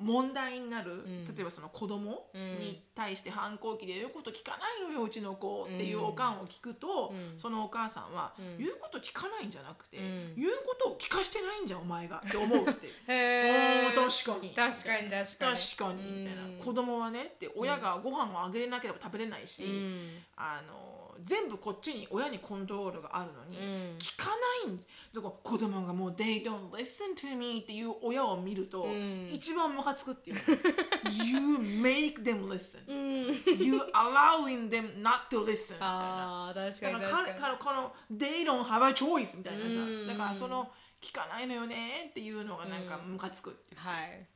[0.00, 1.24] 問題になる、ん。
[1.26, 2.58] 例えばその子供うん。
[2.58, 7.38] に対して反抗期で言うこと聞かないのようちの子っていうおかんを聞くと、うん。
[7.38, 8.58] そのお母さんは、うん。
[8.58, 10.34] 言うこと聞かないんじゃなくて、うん。
[10.36, 12.88] 言うことを聞かしてないんじゃんお前がって思うって。
[13.08, 14.54] へ確かに。
[14.54, 15.56] 確かに確かに。
[15.56, 16.58] 確かにみたいな、うん。
[16.58, 20.22] 子供はねって親がご飯をあげれなければ食べれないし、うん。
[20.36, 20.89] あの
[21.24, 23.96] 全部こっちに親にコントロールがあるのに、うん。
[23.98, 24.30] 聞か
[24.66, 24.76] ないん。
[24.78, 29.30] だから子供がもう「They don't listen to me」っていう親を見ると、ん。
[29.32, 30.42] 一番ムカつくっていうの。
[31.10, 32.88] You make them listen.
[32.88, 33.64] うん。
[33.64, 35.74] You allowing them not to listen.
[35.74, 36.52] みたいな。
[36.54, 37.38] 確かに確かに。
[37.38, 39.68] 彼彼この「They don't have a choice」みたいなさ。
[39.68, 40.06] うん。
[40.06, 43.80] だからその聞かないのよねっていうのがなんかムカつくっていう。
[43.80, 44.26] はい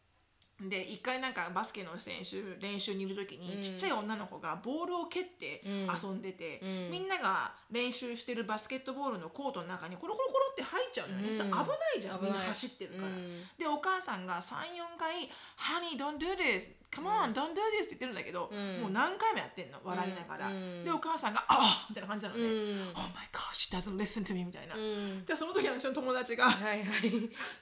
[0.69, 3.63] で一回なんかバスケの選手練習にいる時に、うん。
[3.63, 5.89] ちっちゃい女の子がボールを蹴ってうん。
[5.91, 6.91] 遊んでて、うん。
[6.91, 11.35] みんなが練習してるバスケットボールのコートの中にコロコロコロって入っちゃうのよね、うん。
[11.35, 11.65] 危な
[11.97, 12.23] いじゃん。
[12.23, 13.43] みんな走ってるから、うん。
[13.59, 24.35] でお母さんが34回「Honey don't do this come on don't do this」って言ってるんだけど、うんもう何回もやってんの笑いながら、うんでお母さんが「ああ!」みたいな感じなのね「うん Oh my gosh she doesn't listen to
[24.35, 27.11] me」みたいな、うんでその時私の友達がはいはい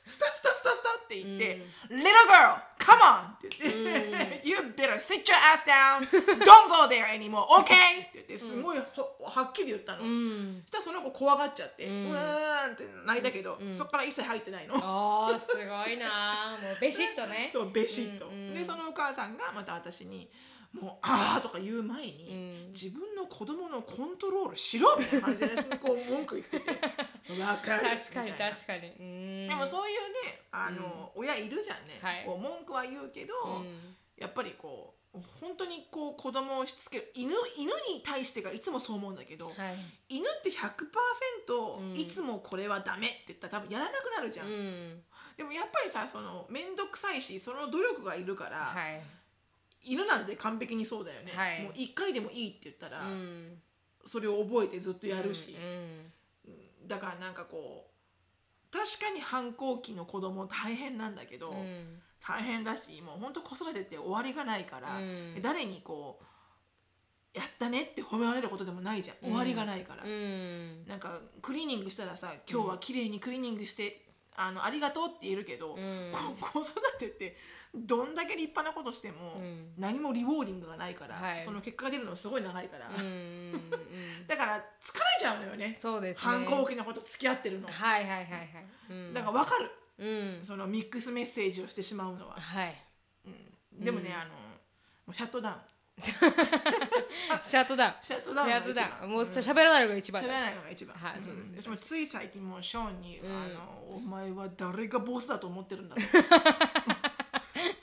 [0.06, 3.32] スタスタスタスタって言って、Little girl, come on!
[3.32, 6.06] って言って、 You better sit your ass down!
[6.38, 7.44] Don't go there anymore!
[7.60, 7.62] Okay!
[7.62, 8.84] って言って、すごいは
[9.24, 10.02] はっきり言ったの。
[10.04, 14.74] うんそしたらその子怖がっちゃって、ううんーんって泣いたけど、そっから一切入ってないの。
[14.76, 18.28] あーすごいなもうベシッとね そう、ベシッと。
[18.30, 20.30] で、そのお母さんがまた私に、
[20.72, 22.72] もう、あーとか言う前に、うん。
[22.72, 26.70] 自分の子供のコントロールしろみたいな感じで私にこう文句言ってて、
[27.40, 28.88] わかる確かに確かに。
[28.88, 29.48] うん。
[29.48, 32.24] でもそういうねあの、親いるじゃんね、はい。
[32.24, 33.96] こう文句は言うけど、うん。
[34.16, 39.56] やっぱりこう本当にこう子供をしつける犬犬に対してがいつもそう思うんだけど、はい。
[40.08, 41.96] 犬って100%、うん。
[41.98, 45.04] いつもこれはダメって言ったら多分やらなくなるじゃん、うん
[45.36, 49.02] でもやっぱりさその面倒くさいしその努力がいるから、はい。
[49.84, 51.62] 犬なんて完璧にそうだよね、はい。
[51.62, 53.58] もう1回でもいいって言ったら、うん。
[54.04, 56.12] それを覚えてずっとやるし、うん
[56.88, 62.00] だからなんかこう確かに反抗期の子供大変なんだけど、うん。
[62.20, 65.42] 大変だしもう本当子育てって終わりがないから、うん。
[65.42, 66.24] 誰にこう
[67.38, 69.16] やったねって褒められることでもないじゃん。
[69.22, 70.84] 終わりがないから、うん。
[70.86, 76.12] なんかクリーニングしたらさ今日は綺麗にクリーニングして、あのありがとうって言えるけど、うん。
[76.40, 77.36] こ子育てって
[77.74, 79.72] どんだけ立派なことしても、うん。
[79.78, 81.42] 何も rewarding がないから、はい。
[81.42, 83.08] その結果が出るのすごい長いから、うんう
[83.56, 83.70] ん
[84.26, 84.64] だから疲れ
[85.18, 85.74] ちゃうのよね。
[85.76, 86.22] そうですね。
[86.22, 88.48] 反抗期のこと付き合ってるの、はいはいはいはい。
[88.90, 89.14] うん。
[89.14, 89.70] だから分かる。
[89.98, 90.40] うん。
[90.44, 92.74] その mixed message をしてしまうのは、はい。
[93.72, 94.24] でもね、あ
[95.06, 95.56] の shut down
[96.02, 97.94] shut down。
[98.02, 99.10] シャットダウンシャットダウン。
[99.10, 100.22] もう喋らないのが一番。
[100.22, 100.96] だ喋らないのが一番。
[100.96, 101.58] はいそうですね。
[101.60, 103.26] 私もつい最近もうショーンに、ん。
[103.26, 106.02] あのお前は誰がボスだと思ってるんだと。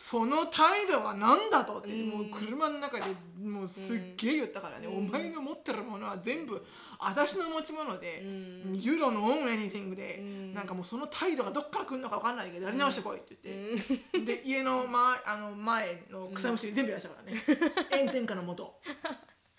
[0.09, 1.77] その態度は何だと？
[1.77, 3.05] って、もう車の中で
[3.39, 6.65] もうすっげえ言ったからね、お前の持ってるものは全部
[6.99, 17.39] 私の持ち物で、You don't own anything で、なんかもうその態度がどっから来るのか分かんないけどやり直してこいって言って、で家の前あの前の草むしり全部やらしたからね、
[18.01, 18.79] 炎天下のもと。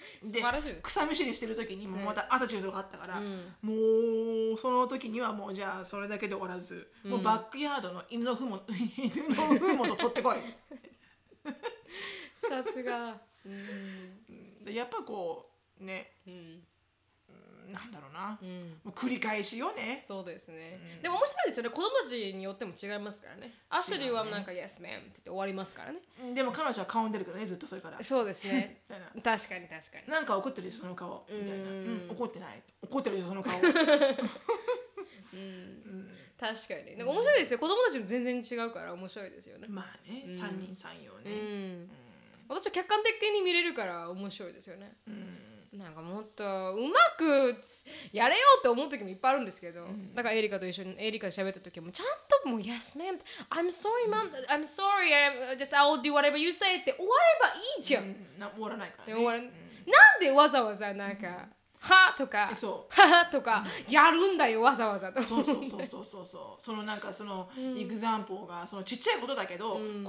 [0.23, 0.81] 素晴らしいです。
[0.83, 3.55] 草むしりしてる時にもまたアタチュードがあったから、ん。
[3.63, 3.75] も
[4.55, 10.37] うその時にはもうじゃあそれだけで終わらず、もうバックヤードの犬のふも 犬のふもと取ってこい。
[12.35, 13.21] さすが。
[13.45, 14.65] うん。
[14.65, 16.17] でやっぱこうね。
[16.27, 16.65] うん
[17.73, 18.81] なんだろうな、うん。
[18.85, 20.03] もう繰り返しよね。
[20.07, 21.71] そうですね、でも面白いですよね。
[21.71, 23.53] 子供たちによっても違いますからね。
[23.69, 26.01] アシュリーはなんか「Yes ma'am」って言って終わりますからね。
[26.35, 27.99] でも彼女は顔に出るからねずっとそれから。
[27.99, 28.83] みそうですね。
[29.23, 30.09] 確かに確かに。
[30.09, 31.25] なんか怒ってるその顔。
[31.31, 31.61] みたいな、うん。
[31.69, 32.11] うん。
[32.11, 32.63] 怒ってない。
[32.83, 33.53] 怒ってるその顔。
[36.41, 36.97] 確かに。
[36.97, 37.59] なんか面白いですよ。
[37.59, 39.67] 子供たちも全然違うから面白いですよね。
[39.69, 41.91] まあね、三人三様うね、ん。
[42.49, 44.97] 私は客観的に見れるから面白いですよね。
[45.07, 46.45] うんなんかもっと
[46.75, 47.55] うまく
[48.13, 52.07] やれよって思う時もいっぱいあるんですけど、だからエリカと一緒にエリカで喋った時もちゃん
[52.43, 53.21] ともう Yes ma'am
[53.51, 57.49] I'm sorry mom I'm sorry I'm just I'll do whatever you say って終われば
[57.79, 58.39] いいじゃん、うん。
[58.39, 59.13] な終わらないからね。
[59.13, 59.51] で終わらなん
[60.21, 61.49] でわざわざなんか、
[61.81, 65.23] はとかそははとかやるんだよわざわざと。
[65.23, 66.25] そうそうそうそうそう。
[66.25, 70.05] そ うそのなんかそのエグザンポーがそのちっちゃいことだけど、こうい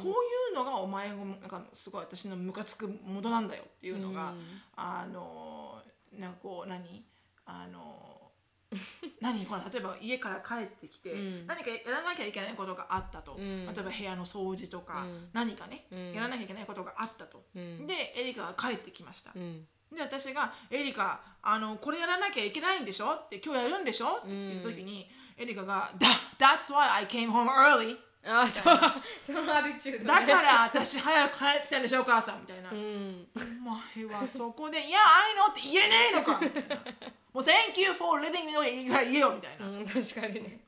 [0.52, 4.34] うのがお前のなんかすごい私のムカつくものなんだよっていうのが、
[4.76, 5.82] あの
[6.12, 7.06] なんかこう何？
[7.46, 8.32] あの
[9.22, 9.46] 何？
[9.46, 11.14] ほら例えば家から帰ってきて、
[11.48, 28.80] 何かやらなきゃいけないことがあったと、例えば部屋の掃除とか、何かね、やらなきゃいけないことがあったと、でエリカが帰ってきました、うんで私が「エリカあのこれやらなきゃいけないんでしょ?」って「今日やるんでしょ?」って言った時に、エリカが「That- That's why I came home early あそう
[29.26, 30.26] そのアチュー」ドね。
[30.28, 32.42] だから私早く帰ってきたんでしょお母さん。
[32.42, 33.28] みたいな「うん。
[33.36, 33.40] お
[33.70, 36.40] 前はそこで「いや I know」って言えねえのか！
[36.42, 36.76] みたいな
[37.34, 39.32] 「もう Thank you for letting me know」言えよ。
[39.32, 40.60] みたいな、うん確かにね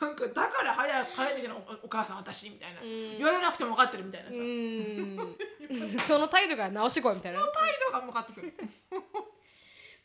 [0.00, 5.36] なんかだから早く帰ってきたのおお母さん私みたいな、言われなくても分かってるみたいなさ、うん。
[6.06, 7.40] その態度が直してこいみたいな。
[7.42, 8.42] っ態度がムカつく。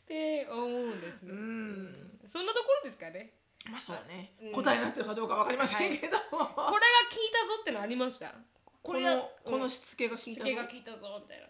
[0.08, 2.20] て思うんですね、うん。
[2.28, 3.34] そんなところですかね。
[3.70, 8.28] まあそうね、答えになってるかどうか分かりませんけど、 これが効いたぞってのありました？
[8.30, 10.32] ここれがのこのしつけが効いたぞ。
[10.32, 11.48] しつけが効いたぞみたいな。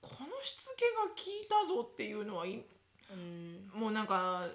[0.00, 2.64] このしつけが効いたぞっていうのはい
[3.10, 3.70] うん。
[3.74, 4.48] もうなんか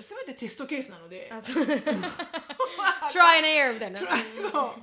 [0.00, 1.28] 全てテストケースなので。
[1.32, 1.64] あそう。
[1.64, 4.00] try and error みたいな。
[4.00, 4.74] の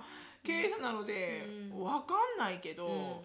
[0.43, 1.43] ケースなので
[1.75, 3.23] わかんないけど、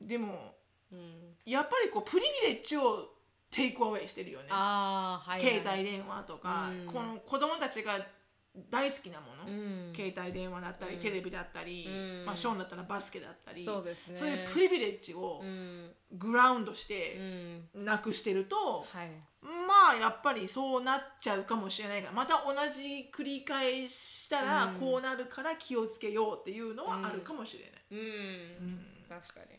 [0.00, 0.54] でも
[0.92, 1.36] うん。
[1.44, 3.10] やっぱりこうプリビレッジを
[3.50, 4.46] テイクアウェイしてるよね。
[5.38, 6.86] 携帯電話とか、うん。
[6.86, 7.98] この子供たちが
[8.70, 9.92] 大好きなもの、うん。
[9.94, 11.90] 携帯電話だったり、テレビだったり、う
[12.22, 12.24] ん。
[12.24, 14.16] まあ、ショーンだったらバスケだったりそうですね。
[14.16, 15.92] そういうプリビレッジをうん。
[16.12, 17.18] グラウンドしうて
[17.78, 17.84] ん。
[17.84, 19.10] なくしてると、はい
[19.44, 24.74] まあやっぱりそうなっちゃうかもしれないからまた同じ繰り返したらうん。
[24.76, 28.86] こうなるから気をつけようっていうのはあるかもしれない、うん、うん。
[29.08, 29.58] 確かに。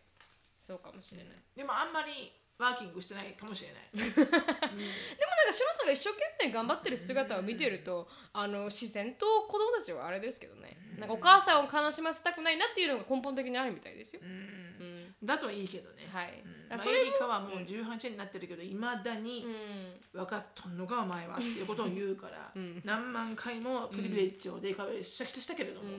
[0.57, 4.13] そうかもしれない、でもあんまりワーキングしてないかもしれない。
[4.15, 10.77] でもなんかしのさんが一生懸命頑張ってる姿を見てるとあの自然と子供たちはあれですけどね。
[10.97, 14.29] なんかお母さんを悲しませたくないなっていうのが根本的にあるみたいですよ、うん。
[14.29, 15.15] うん。
[15.21, 16.41] だといいけどね、はい。
[16.45, 16.69] うん。
[16.69, 20.19] だからそれエリカはもう18になってるけどいまだにうん。
[20.19, 22.81] 分かっとんのかお前はっていうことを言うから、 ん。
[22.85, 25.97] 何万回もプリビレッジをデイカウェイしたしたけれども、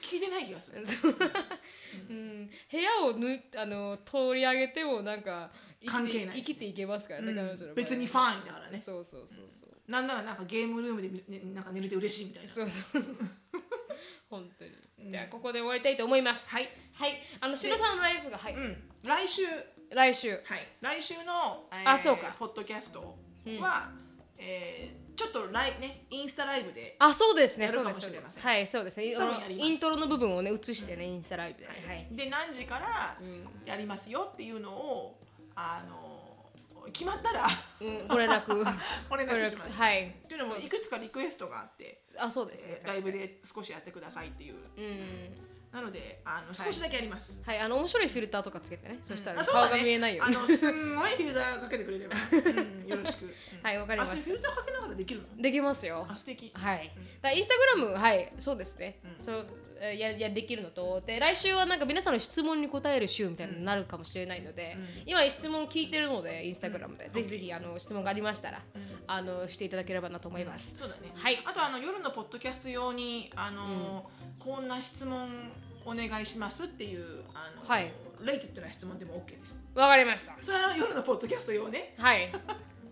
[0.00, 0.82] 聞いてない気がする、
[2.08, 5.50] うん、部屋をぬあの通り上げてもなんか
[5.86, 6.36] 関係ない。
[6.36, 7.32] しね生きていけますからね、
[7.74, 8.82] 別にファインだからね。
[8.84, 12.48] そうそうそうそう、なんならなんかゲームルームで、ね、なんか寝れて嬉しいみたいな。
[12.48, 13.16] そうそうそう
[14.30, 14.70] 本当に、
[15.10, 16.50] じゃあここで終わりたいと思います。
[16.50, 17.20] はい、はい。
[17.40, 19.42] あのしのさんのライフがはい、うん、来週。
[19.90, 20.30] 来週。
[20.30, 20.42] はい、
[20.80, 22.34] 来週の、えあそうか。
[22.38, 23.18] ポッドキャスト
[23.60, 23.92] は、
[24.38, 27.68] えーちょっとライ、ね、インスタライブであそうですね。
[27.68, 28.42] そうですしれません。
[28.42, 29.14] はいそうですね。
[29.50, 31.66] イントロの部分をね映してねインスタライブで。
[31.66, 33.18] ねはい、で何時から
[33.66, 35.18] やりますよっていうのを
[35.54, 37.46] あの決まったら
[37.80, 38.64] うん、ご連絡。
[39.08, 39.70] ご連絡いします。
[39.72, 40.08] はい。
[40.08, 42.80] っていうのもいくつかリクエストがあって、あそうですね。
[42.82, 44.56] えーライブで少しやってくださいっていう。
[44.76, 47.40] うんなのであの少しだけやります。
[47.44, 53.24] はいあの面白いフィルターとかつけてね、そしたら顔が見えないようにあのすんごいフィルターかけてくれれば、うんよろしく。
[53.24, 55.42] う んはいわかりましたフィルターかけながらできるの？
[55.42, 56.52] できますよあ素敵。
[56.54, 56.92] はい。
[57.22, 58.98] だインスタグラム、はい、そうですね。
[59.18, 64.76] そうえーややできるのと、で来週はなんか皆さんの質問に答える週みたいになるかもしれないので、
[65.06, 68.62] 今質問聞いてるので、インスタグラムで、ぜひぜひあの質問がありましたら、
[69.06, 70.76] あのしていただければなと思います。
[70.76, 71.12] そうだね。
[71.14, 75.28] はいあとあの夜のポッドキャスト用にあの、こんな質問
[75.84, 77.92] お願いしますっていうあの、はい
[78.24, 79.60] レイティッドな質問でも OK です。
[79.74, 80.36] わかりました。
[80.42, 81.94] それは夜のポッドキャスト用ね。
[81.98, 82.30] はい。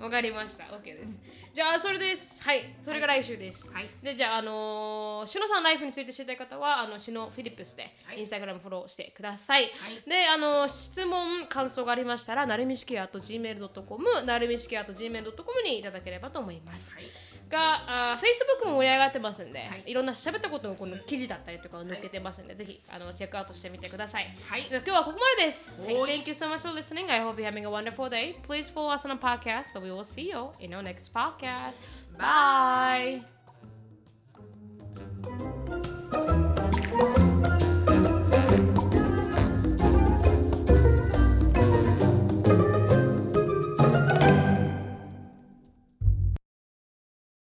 [0.01, 0.65] わかりました。
[0.65, 1.21] OK です。
[1.53, 2.41] じゃあ、それです。
[2.45, 2.77] はい。
[2.81, 3.73] それが来週です。
[3.73, 9.65] はいで、じゃあ、あのー、しのさんライフについて知りたい方は、あの、しのフィリップスで、はいインスタグラムフォローしてください。
[9.65, 16.95] はいで、あのー、質問、感想がありましたら、なるみしきあと gmail.com、なるみしきあと gmail.com にいただければと思います。
[16.95, 17.05] はい
[17.51, 24.35] があ Facebook も盛り上がってますんで、はい、いろんな喋ったことのこの記事だったりとかを載けてますんで、はい、ぜひあのチェックアウトしてみてください。
[24.47, 25.73] はい、今日はここまでです。
[25.79, 27.11] はい、Thank you so much for listening.
[27.11, 28.37] I hope you're having a wonderful day.
[28.47, 31.75] Please follow us on the podcast, but we will see you in our next podcast.
[32.17, 33.25] Bye!